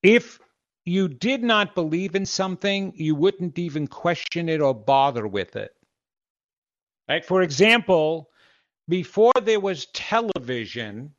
[0.03, 0.41] if
[0.87, 5.75] you did not believe in something, you wouldn't even question it or bother with it.
[7.07, 7.25] Right?
[7.25, 8.31] For example,
[8.89, 11.13] before there was television,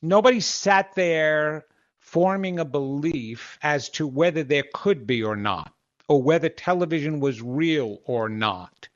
[0.00, 1.66] nobody sat there
[1.98, 5.74] forming a belief as to whether there could be or not,
[6.08, 8.88] or whether television was real or not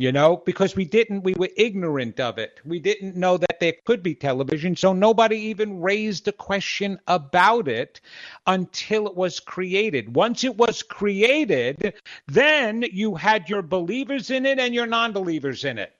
[0.00, 2.58] you know, because we didn't, we were ignorant of it.
[2.64, 4.74] We didn't know that there could be television.
[4.74, 8.00] So nobody even raised a question about it
[8.46, 10.16] until it was created.
[10.16, 11.92] Once it was created,
[12.26, 15.92] then you had your believers in it and your non believers in it.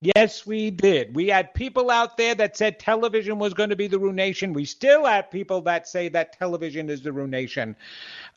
[0.00, 1.14] Yes, we did.
[1.14, 4.52] We had people out there that said television was going to be the ruination.
[4.52, 7.76] We still have people that say that television is the ruination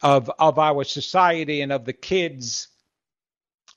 [0.03, 2.67] of of our society and of the kids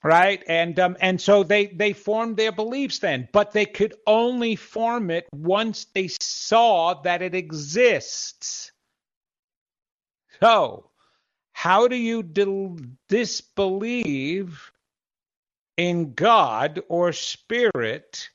[0.03, 0.43] right?
[0.47, 5.11] And um, and so they they formed their beliefs then but they could only form
[5.11, 8.71] it once they saw that it exists.
[10.39, 10.89] So
[11.51, 12.23] how do you
[13.09, 14.71] disbelieve
[15.75, 18.29] in god or spirit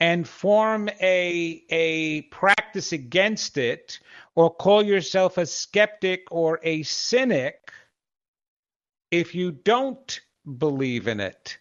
[0.00, 3.98] and form a, a practice against it
[4.34, 7.72] or call yourself a skeptic or a cynic
[9.10, 10.20] if you don't
[10.58, 11.58] believe in it.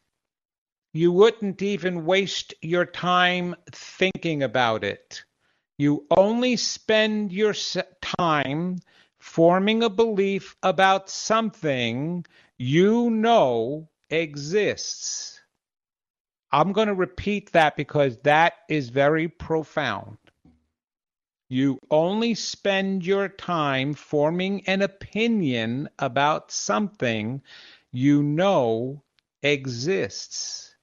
[0.93, 5.23] You wouldn't even waste your time thinking about it.
[5.77, 7.53] You only spend your
[8.01, 8.79] time
[9.19, 12.25] forming a belief about something
[12.57, 15.39] you know exists.
[16.51, 20.17] I'm going to repeat that because that is very profound.
[21.47, 27.41] You only spend your time forming an opinion about something
[27.91, 29.03] you know
[29.43, 30.75] exists.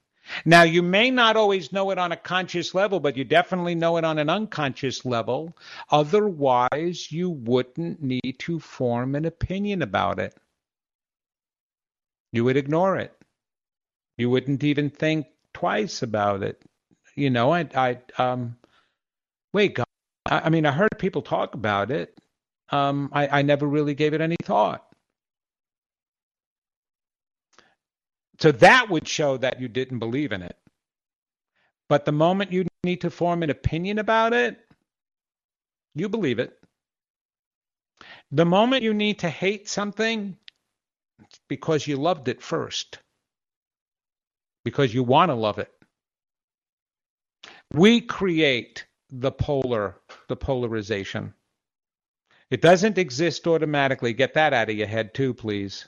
[0.45, 3.97] Now, you may not always know it on a conscious level, but you definitely know
[3.97, 5.57] it on an unconscious level.
[5.91, 10.37] Otherwise, you wouldn't need to form an opinion about it.
[12.33, 13.13] You would ignore it.
[14.19, 16.61] You wouldn't even think twice about it.
[17.15, 18.57] You know, I, I, um,
[19.53, 19.87] wait, God,
[20.27, 22.19] I, I mean, I heard people talk about it.
[22.71, 24.86] Um, I, I never really gave it any thought.
[28.39, 30.57] So that would show that you didn't believe in it.
[31.89, 34.59] But the moment you need to form an opinion about it,
[35.95, 36.59] you believe it.
[38.31, 40.37] The moment you need to hate something,
[41.21, 42.99] it's because you loved it first,
[44.65, 45.73] because you want to love it.
[47.73, 49.97] We create the polar,
[50.29, 51.33] the polarization.
[52.51, 54.13] It doesn't exist automatically.
[54.13, 55.87] Get that out of your head too, please.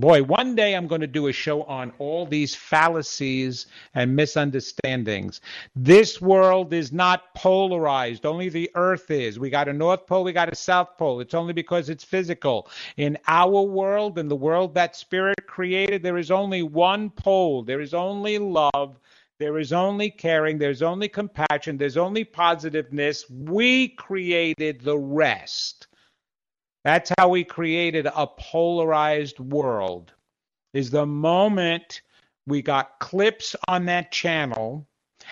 [0.00, 5.40] Boy, one day I'm going to do a show on all these fallacies and misunderstandings.
[5.76, 8.26] This world is not polarized.
[8.26, 9.38] Only the earth is.
[9.38, 11.20] We got a North Pole, we got a South Pole.
[11.20, 12.68] It's only because it's physical.
[12.96, 17.62] In our world, in the world that Spirit created, there is only one pole.
[17.62, 18.98] There is only love.
[19.38, 20.58] There is only caring.
[20.58, 21.76] There's only compassion.
[21.76, 23.30] There's only positiveness.
[23.30, 25.86] We created the rest.
[26.84, 30.12] That's how we created a polarized world.
[30.74, 32.02] Is the moment
[32.46, 34.86] we got clips on that channel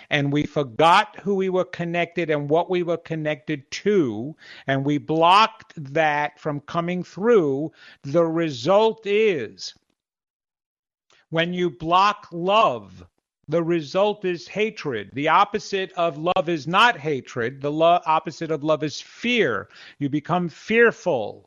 [0.09, 4.35] and we forgot who we were connected and what we were connected to,
[4.67, 7.71] and we blocked that from coming through,
[8.03, 9.75] the result is
[11.29, 13.05] when you block love,
[13.53, 15.11] the result is hatred.
[15.13, 17.61] The opposite of love is not hatred.
[17.61, 19.69] The lo- opposite of love is fear.
[19.99, 21.45] You become fearful.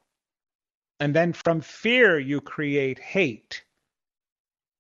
[0.99, 3.63] And then from fear, you create hate.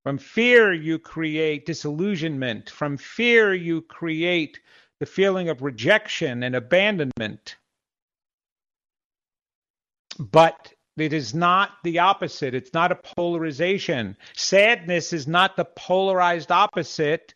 [0.03, 2.69] From fear, you create disillusionment.
[2.69, 4.59] From fear, you create
[4.99, 7.55] the feeling of rejection and abandonment.
[10.19, 12.53] But it is not the opposite.
[12.53, 14.15] It's not a polarization.
[14.33, 17.33] Sadness is not the polarized opposite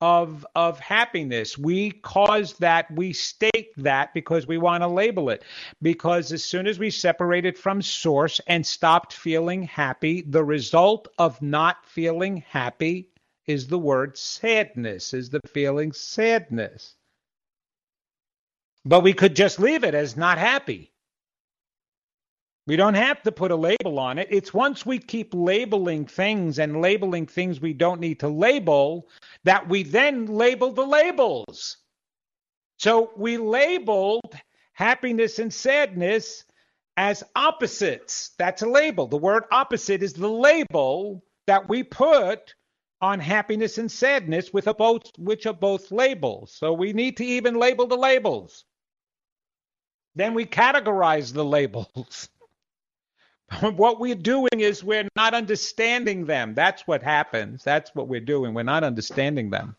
[0.00, 1.56] of of happiness.
[1.56, 5.44] We cause that, we state that because we want to label it.
[5.80, 11.40] Because as soon as we separated from source and stopped feeling happy, the result of
[11.40, 13.10] not feeling happy
[13.46, 16.94] is the word sadness, is the feeling sadness.
[18.84, 20.91] But we could just leave it as not happy.
[22.66, 24.28] We don't have to put a label on it.
[24.30, 29.08] It's once we keep labeling things and labeling things we don't need to label
[29.42, 31.78] that we then label the labels.
[32.78, 34.34] So we labeled
[34.74, 36.44] happiness and sadness
[36.96, 38.30] as opposites.
[38.38, 39.08] That's a label.
[39.08, 42.54] The word opposite is the label that we put
[43.00, 46.52] on happiness and sadness with both which are both labels.
[46.54, 48.64] So we need to even label the labels.
[50.14, 52.28] Then we categorize the labels.
[53.60, 56.54] what we're doing is we're not understanding them.
[56.54, 57.62] That's what happens.
[57.64, 58.54] That's what we're doing.
[58.54, 59.76] We're not understanding them.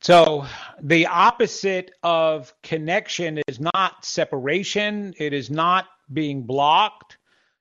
[0.00, 0.46] So
[0.80, 7.18] the opposite of connection is not separation, it is not being blocked.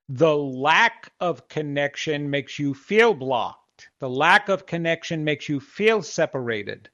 [0.10, 3.89] The lack of connection makes you feel blocked.
[4.00, 6.89] The lack of connection makes you feel separated.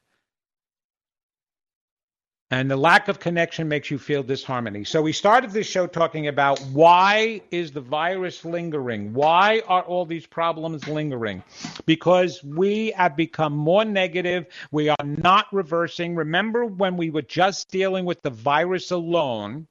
[2.49, 4.85] And the lack of connection makes you feel disharmony.
[4.85, 9.13] So we started this show talking about why is the virus lingering?
[9.13, 11.43] Why are all these problems lingering?
[11.85, 14.45] Because we have become more negative.
[14.71, 16.15] We are not reversing.
[16.15, 19.67] Remember when we were just dealing with the virus alone?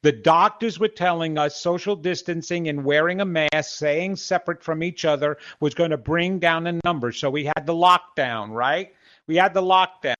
[0.00, 5.04] The doctors were telling us social distancing and wearing a mask, staying separate from each
[5.04, 7.18] other was going to bring down the numbers.
[7.18, 8.94] So we had the lockdown, right?
[9.26, 10.14] We had the lockdown.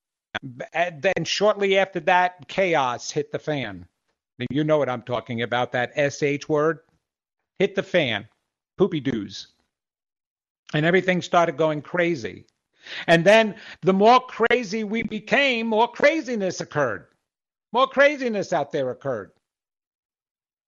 [0.72, 3.86] And then shortly after that, chaos hit the fan.
[4.50, 6.80] You know what I'm talking about, that SH word.
[7.58, 8.28] Hit the fan.
[8.76, 9.48] Poopy doos.
[10.74, 12.46] And everything started going crazy.
[13.06, 17.08] And then the more crazy we became, more craziness occurred.
[17.72, 19.32] More craziness out there occurred.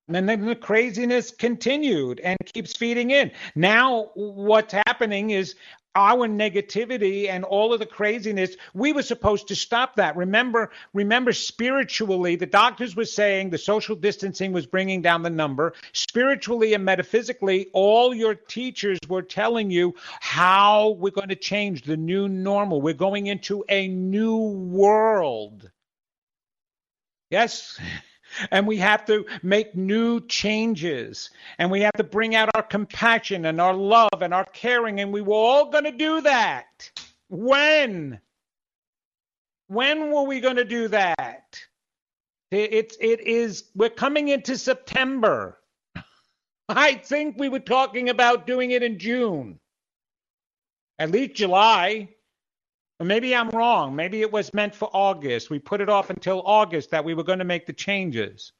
[0.09, 3.31] And then the craziness continued and keeps feeding in.
[3.55, 5.55] Now, what's happening is
[5.95, 10.16] our negativity and all of the craziness we were supposed to stop that.
[10.16, 15.74] Remember remember spiritually the doctors were saying the social distancing was bringing down the number.
[15.93, 21.97] Spiritually and metaphysically all your teachers were telling you how we're going to change the
[21.97, 22.80] new normal.
[22.80, 25.70] We're going into a new world.
[27.30, 27.80] Yes
[28.51, 31.31] and we have to make new changes.
[31.59, 35.01] And we have to bring out our compassion and our love and our caring.
[35.01, 36.91] And we were all going to do that.
[37.28, 38.20] When?
[39.68, 41.61] When were we going to do that?
[42.51, 45.61] It's it is we're coming into september.
[46.68, 49.61] I think we were talking about doing it in june.
[50.99, 52.09] At least july
[53.09, 53.96] maybe I'm wrong.
[53.96, 55.51] Maybe it was meant for August.
[55.51, 58.53] We put it off until August that we were going to make the changes.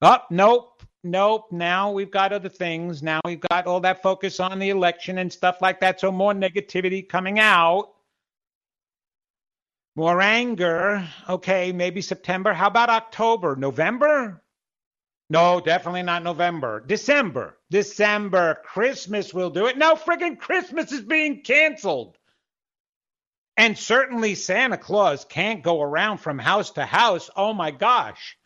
[0.00, 1.46] Oh, nope, nope.
[1.50, 3.02] Now we've got other things.
[3.02, 5.98] Now we've got all that focus on the election and stuff like that.
[5.98, 7.94] So more negativity coming out.
[9.96, 11.08] More anger.
[11.28, 12.52] Okay, maybe September.
[12.52, 13.56] How about October?
[13.56, 14.40] November?
[15.30, 16.84] No, definitely not November.
[16.86, 17.58] December.
[17.70, 18.58] December.
[18.64, 19.76] Christmas will do it.
[19.76, 22.17] No, friggin' Christmas is being canceled.
[23.58, 27.28] And certainly Santa Claus can't go around from house to house.
[27.34, 28.38] Oh my gosh.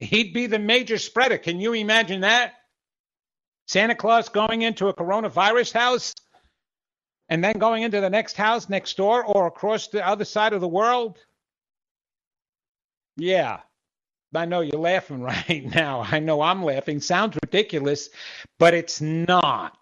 [0.00, 1.38] He'd be the major spreader.
[1.38, 2.54] Can you imagine that?
[3.68, 6.12] Santa Claus going into a coronavirus house
[7.28, 10.60] and then going into the next house next door or across the other side of
[10.60, 11.18] the world?
[13.16, 13.60] Yeah.
[14.34, 16.02] I know you're laughing right now.
[16.02, 17.00] I know I'm laughing.
[17.00, 18.08] Sounds ridiculous,
[18.58, 19.78] but it's not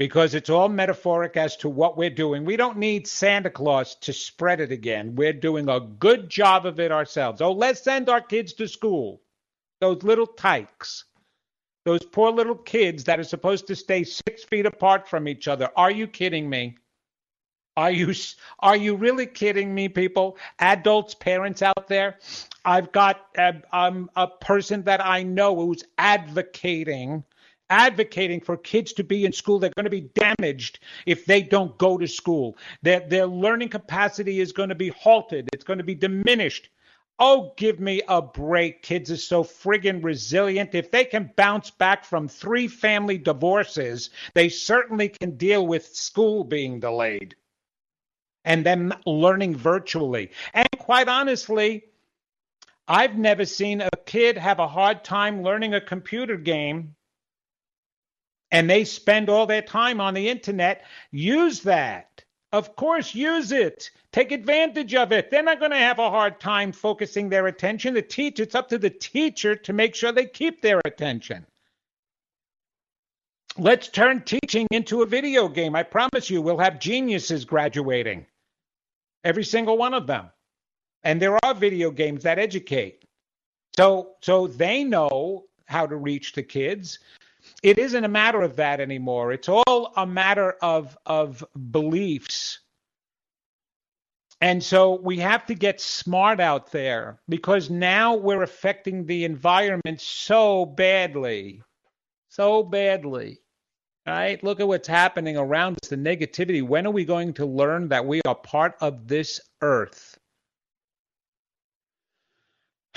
[0.00, 2.46] because it's all metaphoric as to what we're doing.
[2.46, 5.14] We don't need Santa Claus to spread it again.
[5.14, 7.42] We're doing a good job of it ourselves.
[7.42, 9.20] Oh, let's send our kids to school.
[9.82, 11.04] Those little tykes.
[11.84, 15.68] Those poor little kids that are supposed to stay six feet apart from each other.
[15.76, 16.78] Are you kidding me?
[17.76, 18.14] Are you
[18.60, 20.38] are you really kidding me, people?
[20.60, 22.16] Adults, parents out there.
[22.64, 27.22] I've got a, um, a person that I know who's advocating
[27.70, 29.58] advocating for kids to be in school.
[29.58, 32.58] They're going to be damaged if they don't go to school.
[32.82, 36.68] Their, their learning capacity is going to be halted, it's going to be diminished.
[37.22, 38.82] Oh, give me a break.
[38.82, 40.74] Kids are so friggin' resilient.
[40.74, 46.44] If they can bounce back from three family divorces, they certainly can deal with school
[46.44, 47.36] being delayed
[48.46, 50.30] and then learning virtually.
[50.54, 51.84] And quite honestly,
[52.88, 56.96] I've never seen a kid have a hard time learning a computer game
[58.50, 62.24] and they spend all their time on the internet, use that.
[62.52, 63.90] Of course, use it.
[64.12, 65.30] Take advantage of it.
[65.30, 67.94] They're not going to have a hard time focusing their attention.
[67.94, 71.46] The teacher, it's up to the teacher to make sure they keep their attention.
[73.56, 75.76] Let's turn teaching into a video game.
[75.76, 78.26] I promise you, we'll have geniuses graduating.
[79.22, 80.30] Every single one of them.
[81.04, 83.04] And there are video games that educate.
[83.76, 86.98] So so they know how to reach the kids
[87.62, 89.32] it isn't a matter of that anymore.
[89.32, 92.60] It's all a matter of of beliefs.
[94.42, 100.00] And so we have to get smart out there because now we're affecting the environment
[100.00, 101.62] so badly.
[102.30, 103.40] So badly.
[104.06, 104.42] Right?
[104.42, 106.66] Look at what's happening around us, the negativity.
[106.66, 110.18] When are we going to learn that we are part of this earth?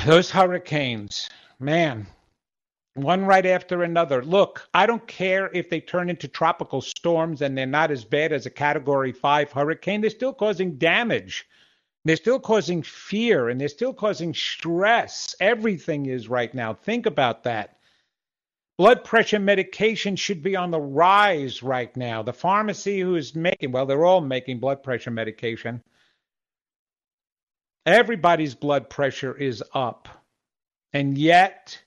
[0.05, 2.07] Those hurricanes, man,
[2.95, 4.23] one right after another.
[4.23, 8.31] Look, I don't care if they turn into tropical storms and they're not as bad
[8.31, 11.47] as a category five hurricane, they're still causing damage.
[12.05, 15.35] They're still causing fear and they're still causing stress.
[15.39, 16.73] Everything is right now.
[16.73, 17.77] Think about that.
[18.77, 22.23] Blood pressure medication should be on the rise right now.
[22.23, 25.81] The pharmacy who is making, well, they're all making blood pressure medication.
[27.85, 30.09] Everybody's blood pressure is up.
[30.91, 31.81] And yet,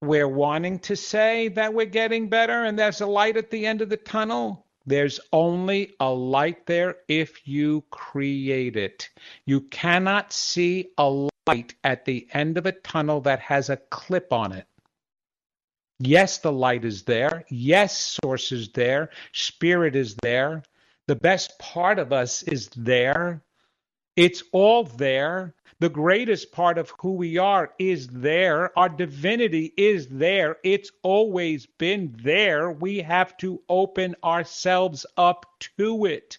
[0.00, 3.82] we're wanting to say that we're getting better and there's a light at the end
[3.82, 4.66] of the tunnel.
[4.86, 9.10] There's only a light there if you create it.
[9.44, 14.32] You cannot see a light at the end of a tunnel that has a clip
[14.32, 14.66] on it.
[15.98, 17.44] Yes, the light is there.
[17.50, 19.10] Yes, source is there.
[19.32, 20.62] Spirit is there.
[21.06, 23.42] The best part of us is there.
[24.20, 25.54] It's all there.
[25.78, 28.78] The greatest part of who we are is there.
[28.78, 30.58] Our divinity is there.
[30.62, 32.70] It's always been there.
[32.70, 35.46] We have to open ourselves up
[35.78, 36.36] to it.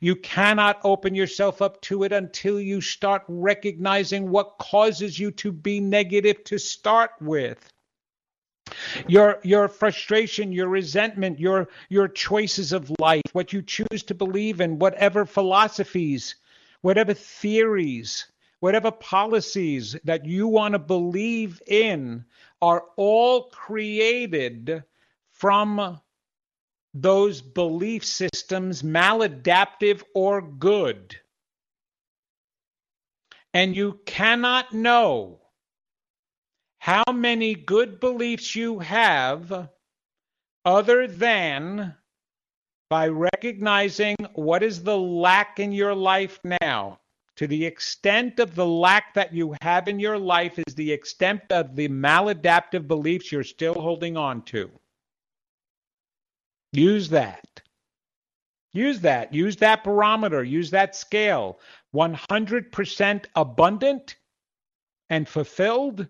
[0.00, 5.52] You cannot open yourself up to it until you start recognizing what causes you to
[5.52, 7.72] be negative to start with.
[9.06, 14.60] Your your frustration, your resentment, your your choices of life, what you choose to believe
[14.60, 16.34] in, whatever philosophies,
[16.84, 18.26] whatever theories,
[18.60, 22.22] whatever policies that you want to believe in
[22.60, 24.84] are all created
[25.32, 25.98] from
[26.92, 31.16] those belief systems, maladaptive or good.
[33.54, 35.40] And you cannot know
[36.76, 39.70] how many good beliefs you have
[40.66, 41.94] other than
[42.88, 46.98] by recognizing what is the lack in your life now.
[47.36, 51.42] To the extent of the lack that you have in your life is the extent
[51.50, 54.70] of the maladaptive beliefs you're still holding on to.
[56.72, 57.60] Use that.
[58.72, 59.32] Use that.
[59.32, 60.44] Use that barometer.
[60.44, 61.58] Use that scale.
[61.94, 64.16] 100% abundant
[65.10, 66.06] and fulfilled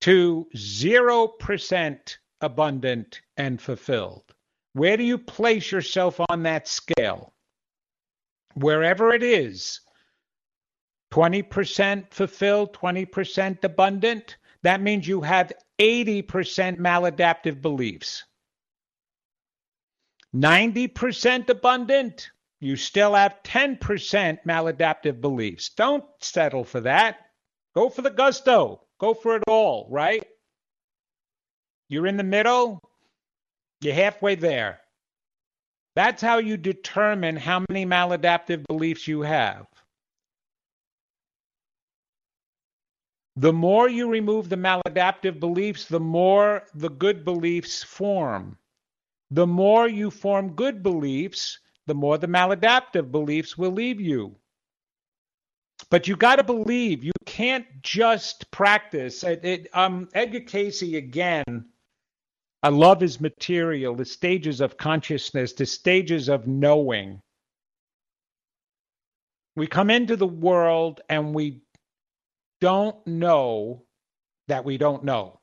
[0.00, 4.34] to 0% abundant and fulfilled.
[4.74, 7.34] Where do you place yourself on that scale?
[8.54, 9.80] Wherever it is,
[11.12, 18.24] 20% fulfilled, 20% abundant, that means you have 80% maladaptive beliefs.
[20.34, 25.70] 90% abundant, you still have 10% maladaptive beliefs.
[25.70, 27.18] Don't settle for that.
[27.74, 28.82] Go for the gusto.
[28.98, 30.24] Go for it all, right?
[31.88, 32.80] You're in the middle,
[33.84, 34.80] you're halfway there.
[35.94, 39.66] That's how you determine how many maladaptive beliefs you have.
[43.36, 48.58] The more you remove the maladaptive beliefs, the more the good beliefs form.
[49.30, 54.36] The more you form good beliefs, the more the maladaptive beliefs will leave you.
[55.90, 57.04] But you got to believe.
[57.04, 59.24] You can't just practice.
[59.24, 61.71] It, it, um, Edgar Cayce again.
[62.62, 67.20] I love his material, the stages of consciousness, the stages of knowing.
[69.56, 71.62] We come into the world and we
[72.60, 73.84] don't know
[74.48, 75.40] that we don't know.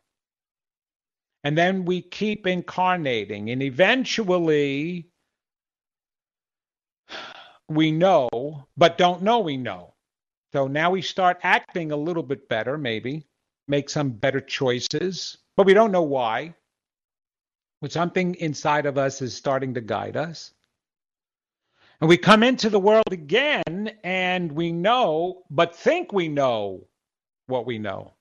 [1.43, 5.09] And then we keep incarnating, and eventually
[7.69, 9.93] we know, but don't know we know.
[10.51, 13.25] So now we start acting a little bit better, maybe,
[13.67, 16.55] make some better choices, but we don't know why.
[17.81, 20.51] But something inside of us is starting to guide us.
[22.01, 26.87] And we come into the world again and we know, but think we know
[27.47, 28.13] what we know.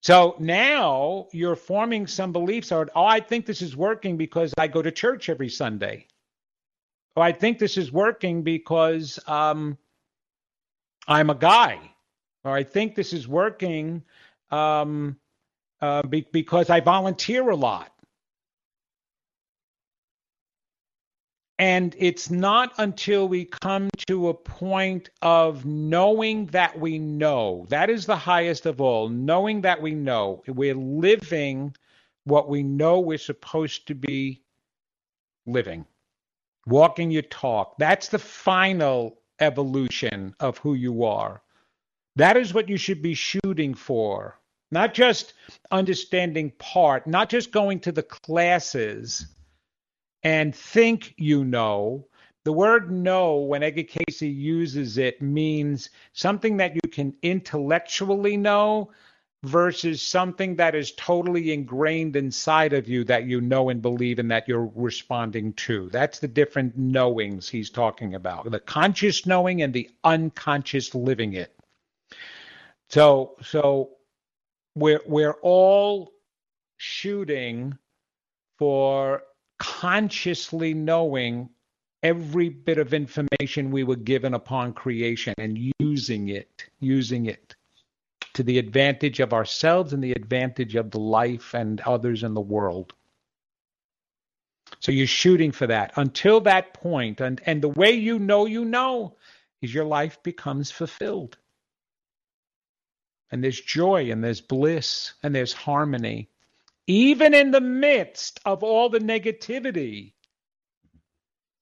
[0.00, 4.68] So now you're forming some beliefs or, oh, I think this is working because I
[4.68, 6.06] go to church every Sunday.
[7.16, 9.76] Oh, I think this is working because um,
[11.08, 11.80] I'm a guy.
[12.44, 14.04] Or I think this is working
[14.52, 15.16] um,
[15.80, 17.92] uh, be- because I volunteer a lot.
[21.58, 27.66] And it's not until we come to a point of knowing that we know.
[27.68, 30.44] That is the highest of all, knowing that we know.
[30.46, 31.74] We're living
[32.24, 34.42] what we know we're supposed to be
[35.46, 35.84] living.
[36.66, 37.76] Walking your talk.
[37.78, 41.42] That's the final evolution of who you are.
[42.14, 44.38] That is what you should be shooting for.
[44.70, 45.34] Not just
[45.72, 49.26] understanding part, not just going to the classes
[50.28, 52.06] and think you know.
[52.44, 58.90] The word know, when Edgar Cayce uses it, means something that you can intellectually know
[59.44, 64.30] versus something that is totally ingrained inside of you that you know and believe and
[64.30, 65.88] that you're responding to.
[65.88, 71.54] That's the different knowings he's talking about the conscious knowing and the unconscious living it.
[72.90, 73.92] So, so
[74.74, 76.12] we're, we're all
[76.76, 77.78] shooting
[78.58, 79.22] for
[79.58, 81.50] consciously knowing
[82.02, 87.54] every bit of information we were given upon creation and using it, using it
[88.34, 92.40] to the advantage of ourselves and the advantage of the life and others in the
[92.40, 92.92] world.
[94.80, 98.64] So you're shooting for that until that point, and, and the way you know you
[98.64, 99.16] know
[99.60, 101.36] is your life becomes fulfilled.
[103.30, 106.30] And there's joy and there's bliss and there's harmony
[106.88, 110.14] even in the midst of all the negativity,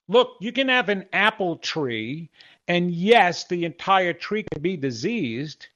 [0.09, 2.31] Look, you can have an apple tree,
[2.69, 5.67] and yes, the entire tree can be diseased,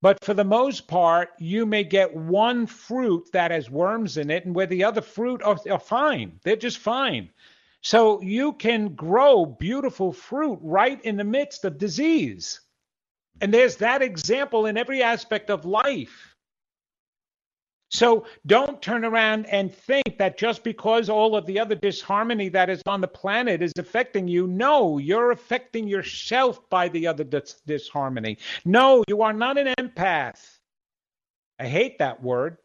[0.00, 4.44] but for the most part, you may get one fruit that has worms in it,
[4.44, 6.38] and where the other fruit are, are fine.
[6.44, 7.30] They're just fine.
[7.82, 12.60] So you can grow beautiful fruit right in the midst of disease.
[13.40, 16.29] And there's that example in every aspect of life.
[17.90, 22.70] So don't turn around and think that just because all of the other disharmony that
[22.70, 27.60] is on the planet is affecting you, no, you're affecting yourself by the other dis-
[27.66, 28.38] disharmony.
[28.64, 30.58] No, you are not an empath.
[31.58, 32.58] I hate that word.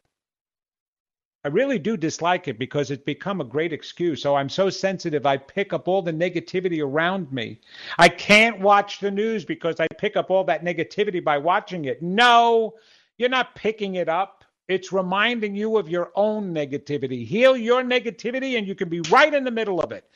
[1.44, 4.22] I really do dislike it because it's become a great excuse.
[4.22, 7.60] So I'm so sensitive, I pick up all the negativity around me.
[7.98, 12.02] I can't watch the news because I pick up all that negativity by watching it.
[12.02, 12.76] No,
[13.18, 14.45] you're not picking it up.
[14.68, 17.26] It's reminding you of your own negativity.
[17.26, 20.10] Heal your negativity, and you can be right in the middle of it.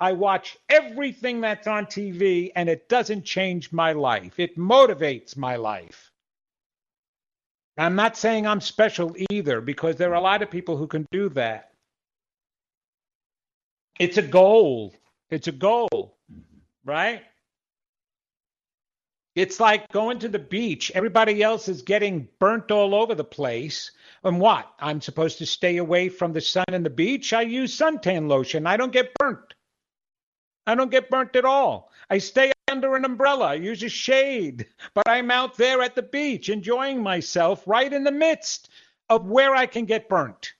[0.00, 4.40] I watch everything that's on TV, and it doesn't change my life.
[4.40, 6.10] It motivates my life.
[7.78, 11.06] I'm not saying I'm special either, because there are a lot of people who can
[11.12, 11.72] do that.
[13.98, 14.94] It's a goal.
[15.30, 16.16] It's a goal,
[16.84, 17.22] right?
[19.34, 20.92] It's like going to the beach.
[20.94, 23.90] Everybody else is getting burnt all over the place.
[24.24, 24.70] And what?
[24.78, 27.32] I'm supposed to stay away from the sun and the beach?
[27.32, 28.66] I use suntan lotion.
[28.66, 29.54] I don't get burnt.
[30.66, 31.90] I don't get burnt at all.
[32.10, 33.46] I stay under an umbrella.
[33.46, 34.66] I use a shade.
[34.94, 38.68] But I'm out there at the beach enjoying myself right in the midst
[39.08, 40.52] of where I can get burnt.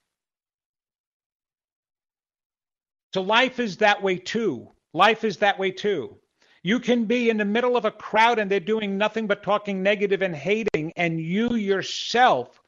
[3.12, 4.72] So life is that way too.
[4.94, 6.16] Life is that way too.
[6.64, 9.82] You can be in the middle of a crowd and they're doing nothing but talking
[9.82, 12.61] negative and hating, and you yourself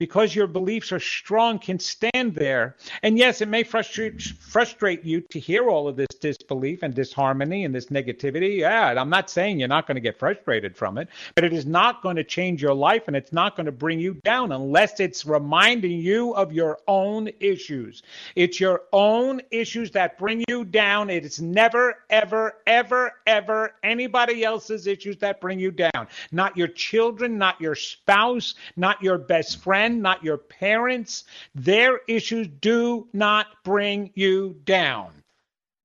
[0.00, 2.74] because your beliefs are strong, can stand there.
[3.02, 7.66] And yes, it may frustrate frustrate you to hear all of this disbelief and disharmony
[7.66, 8.58] and this negativity.
[8.58, 11.66] Yeah, I'm not saying you're not going to get frustrated from it, but it is
[11.66, 15.00] not going to change your life and it's not going to bring you down unless
[15.00, 18.02] it's reminding you of your own issues.
[18.36, 21.10] It's your own issues that bring you down.
[21.10, 26.08] It's never, ever, ever, ever anybody else's issues that bring you down.
[26.32, 31.24] Not your children, not your spouse, not your best friend friend, not your parents.
[31.54, 35.10] Their issues do not bring you down.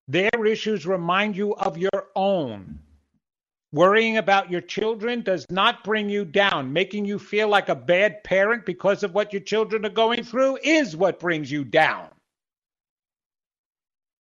[0.07, 2.79] Their issues remind you of your own.
[3.71, 6.71] Worrying about your children does not bring you down.
[6.71, 10.59] Making you feel like a bad parent because of what your children are going through
[10.63, 12.07] is what brings you down.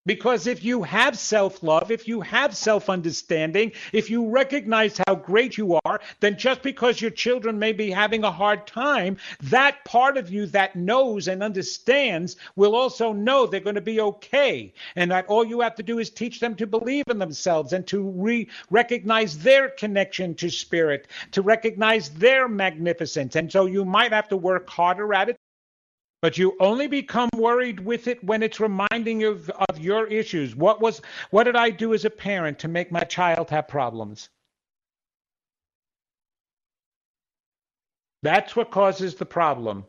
[0.05, 5.15] Because if you have self love, if you have self understanding, if you recognize how
[5.15, 9.85] great you are, then just because your children may be having a hard time, that
[9.85, 14.73] part of you that knows and understands will also know they're going to be okay.
[14.97, 17.87] And that all you have to do is teach them to believe in themselves and
[17.87, 23.37] to re- recognize their connection to spirit, to recognize their magnificence.
[23.37, 25.37] And so you might have to work harder at it
[26.23, 30.55] but you only become worried with it when it's reminding you of, of your issues.
[30.55, 31.01] What was
[31.31, 34.29] what did I do as a parent to make my child have problems?
[38.21, 39.83] That's what causes the problem.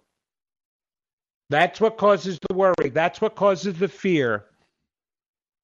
[1.51, 2.91] That's what causes the worry.
[2.93, 4.47] That's what causes the fear.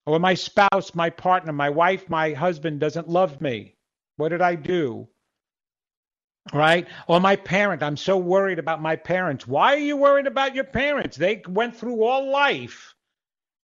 [0.06, 3.74] Or my spouse, my partner, my wife, my husband doesn't love me.
[4.18, 5.08] What did I do?
[6.52, 6.86] Right?
[7.06, 9.46] Or my parent, I'm so worried about my parents.
[9.46, 11.16] Why are you worried about your parents?
[11.16, 12.94] They went through all life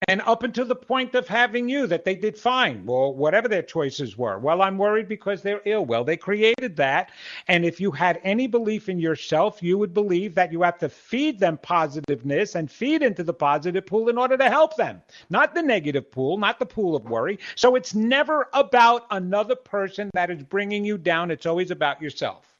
[0.08, 2.84] and up until the point of having you that they did fine.
[2.84, 4.38] Well, whatever their choices were.
[4.38, 5.86] Well, I'm worried because they're ill.
[5.86, 7.10] Well, they created that.
[7.48, 10.90] And if you had any belief in yourself, you would believe that you have to
[10.90, 15.00] feed them positiveness and feed into the positive pool in order to help them,
[15.30, 17.38] not the negative pool, not the pool of worry.
[17.54, 21.30] So it's never about another person that is bringing you down.
[21.30, 22.55] It's always about yourself.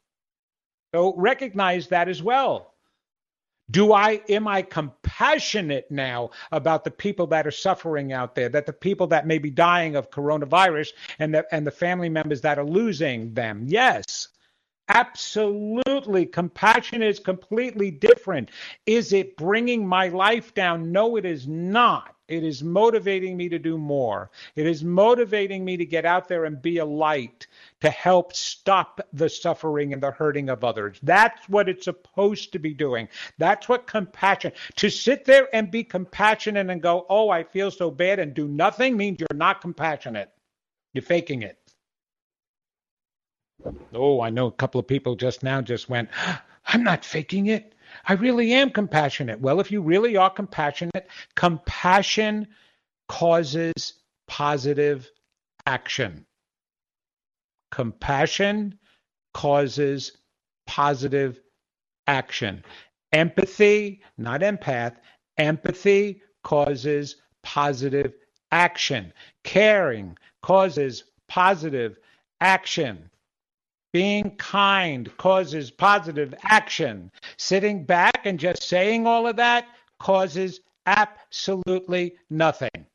[0.97, 2.73] So recognize that as well.
[3.71, 8.65] Do I am I compassionate now about the people that are suffering out there, that
[8.65, 12.59] the people that may be dying of coronavirus and the and the family members that
[12.59, 13.65] are losing them?
[13.67, 14.29] Yes.
[14.89, 16.25] Absolutely.
[16.25, 18.51] Compassion is completely different.
[18.87, 20.93] Is it bringing my life down?
[20.93, 22.15] No, it is not.
[22.29, 24.31] It is motivating me to do more.
[24.55, 27.47] It is motivating me to get out there and be a light
[27.81, 30.99] to help stop the suffering and the hurting of others.
[31.03, 33.09] That's what it's supposed to be doing.
[33.39, 37.91] That's what compassion, to sit there and be compassionate and go, oh, I feel so
[37.91, 40.31] bad and do nothing means you're not compassionate.
[40.95, 41.59] You're faking it.
[43.93, 47.47] Oh, I know a couple of people just now just went, ah, I'm not faking
[47.47, 47.75] it.
[48.07, 49.41] I really am compassionate.
[49.41, 52.49] Well, if you really are compassionate, compassion
[53.09, 53.95] causes
[54.27, 55.11] positive
[55.67, 56.27] action.
[57.71, 58.79] Compassion
[59.35, 60.17] causes
[60.67, 61.41] positive
[62.07, 62.65] action.
[63.13, 64.97] Empathy, not empath,
[65.39, 68.15] empathy causes positive
[68.51, 69.13] action.
[69.45, 71.99] Caring causes positive
[72.41, 73.11] action.
[73.93, 77.11] Being kind causes positive action.
[77.37, 79.67] Sitting back and just saying all of that
[79.99, 82.87] causes absolutely nothing.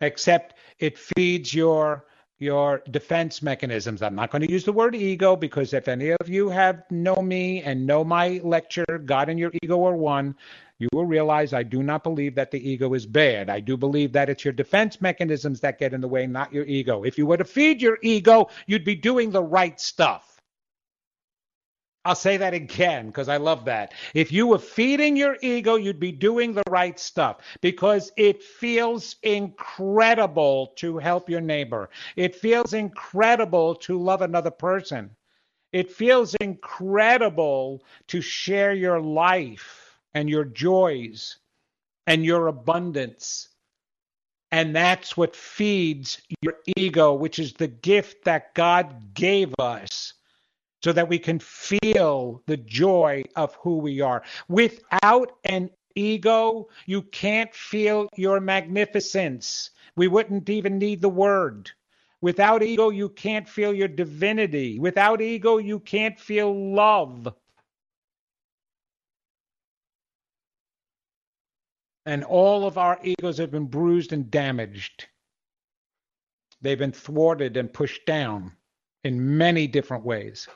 [0.00, 2.04] Except it feeds your
[2.38, 4.02] your defense mechanisms.
[4.02, 7.16] I'm not going to use the word ego because if any of you have know
[7.16, 10.36] me and know my lecture, God and your ego are one,
[10.78, 13.50] you will realize I do not believe that the ego is bad.
[13.50, 16.64] I do believe that it's your defense mechanisms that get in the way, not your
[16.64, 17.02] ego.
[17.02, 20.27] If you were to feed your ego, you'd be doing the right stuff.
[22.04, 23.92] I'll say that again because I love that.
[24.14, 29.16] If you were feeding your ego, you'd be doing the right stuff because it feels
[29.22, 31.90] incredible to help your neighbor.
[32.16, 35.10] It feels incredible to love another person.
[35.72, 41.36] It feels incredible to share your life and your joys
[42.06, 43.48] and your abundance.
[44.50, 50.14] And that's what feeds your ego, which is the gift that God gave us
[50.82, 54.22] so that we can feel the joy of who we are.
[54.48, 59.70] Without an ego, you can't feel your magnificence.
[59.96, 61.70] We wouldn't even need the word.
[62.20, 64.78] Without ego, you can't feel your divinity.
[64.78, 67.28] Without ego, you can't feel love.
[72.06, 75.06] And all of our egos have been bruised and damaged.
[76.60, 78.52] They've been thwarted and pushed down
[79.04, 80.48] in many different ways.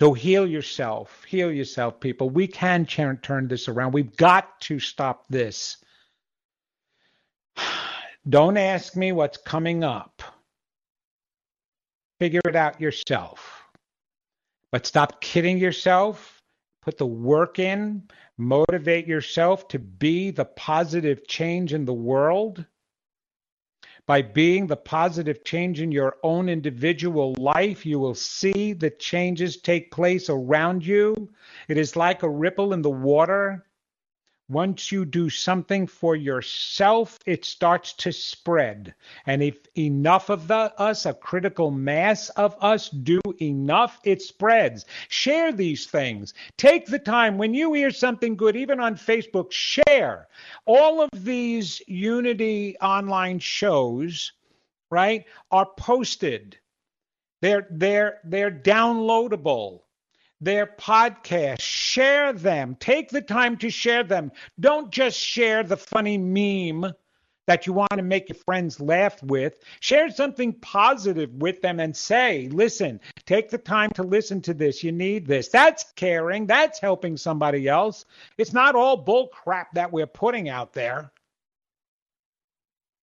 [0.00, 1.24] So heal yourself.
[1.24, 2.28] Heal yourself, people.
[2.28, 3.92] We can turn this around.
[3.92, 5.78] We've got to stop this.
[8.28, 10.22] Don't ask me what's coming up.
[12.18, 13.62] Figure it out yourself.
[14.70, 16.42] But stop kidding yourself.
[16.82, 18.02] Put the work in.
[18.36, 22.64] Motivate yourself to be the positive change in the world
[24.06, 29.56] by being the positive change in your own individual life, you will see the changes
[29.56, 31.28] take place around you.
[31.68, 33.66] It is like a ripple in the water.
[34.48, 38.94] Once you do something for yourself, it starts to spread.
[39.26, 44.86] And if enough of the, us, a critical mass of us, do enough, it spreads.
[45.08, 46.32] Share these things.
[46.56, 50.28] Take the time when you hear something good, even on Facebook, share.
[50.64, 54.32] All of these Unity online shows,
[54.90, 56.56] right, are posted.
[57.42, 59.80] They're they're they're downloadable
[60.40, 61.60] their podcasts.
[61.60, 62.76] Share them.
[62.78, 64.32] Take the time to share them.
[64.60, 66.92] Don't just share the funny meme
[67.46, 69.58] that you want to make your friends laugh with.
[69.80, 74.82] Share something positive with them and say, listen, take the time to listen to this.
[74.82, 75.48] You need this.
[75.48, 76.46] That's caring.
[76.46, 78.04] That's helping somebody else.
[78.36, 81.12] It's not all bull crap that we're putting out there.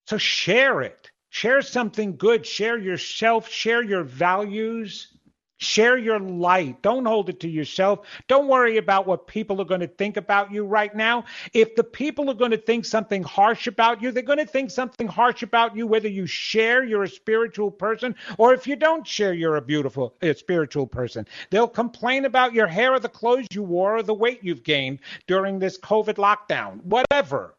[0.06, 1.10] So share it.
[1.30, 2.46] Share something good.
[2.46, 3.48] Share yourself.
[3.48, 5.13] Share your values.
[5.58, 6.82] Share your light.
[6.82, 8.06] Don't hold it to yourself.
[8.26, 11.24] Don't worry about what people are going to think about you right now.
[11.52, 14.70] If the people are going to think something harsh about you, they're going to think
[14.70, 19.06] something harsh about you, whether you share you're a spiritual person or if you don't
[19.06, 21.26] share you're a beautiful, a spiritual person.
[21.50, 24.98] They'll complain about your hair or the clothes you wore or the weight you've gained
[25.26, 27.56] during this COVID lockdown, whatever.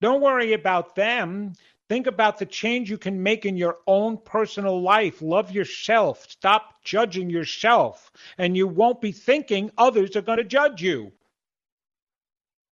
[0.00, 1.52] Don't worry about them.
[1.90, 5.20] Think about the change you can make in your own personal life.
[5.20, 6.24] Love yourself.
[6.30, 11.10] Stop judging yourself, and you won't be thinking others are going to judge you.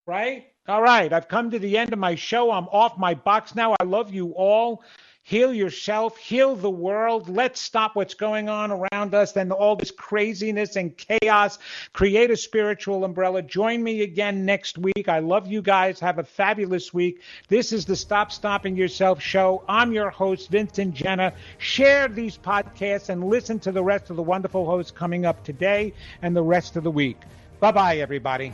[0.05, 0.45] Right?
[0.67, 1.11] All right.
[1.11, 2.51] I've come to the end of my show.
[2.51, 3.75] I'm off my box now.
[3.79, 4.83] I love you all
[5.27, 7.27] heal yourself, heal the world.
[7.27, 11.59] Let's stop what's going on around us and all this craziness and chaos.
[11.91, 13.41] Create a spiritual umbrella.
[13.41, 15.09] Join me again next week.
[15.09, 15.99] I love you guys.
[15.99, 17.19] Have a fabulous week.
[17.49, 19.63] This is the Stop Stopping Yourself show.
[19.67, 21.33] I'm your host, Vincent Genna.
[21.57, 25.93] Share these podcasts and listen to the rest of the wonderful hosts coming up today
[26.21, 27.19] and the rest of the week.
[27.59, 28.53] Bye bye, everybody.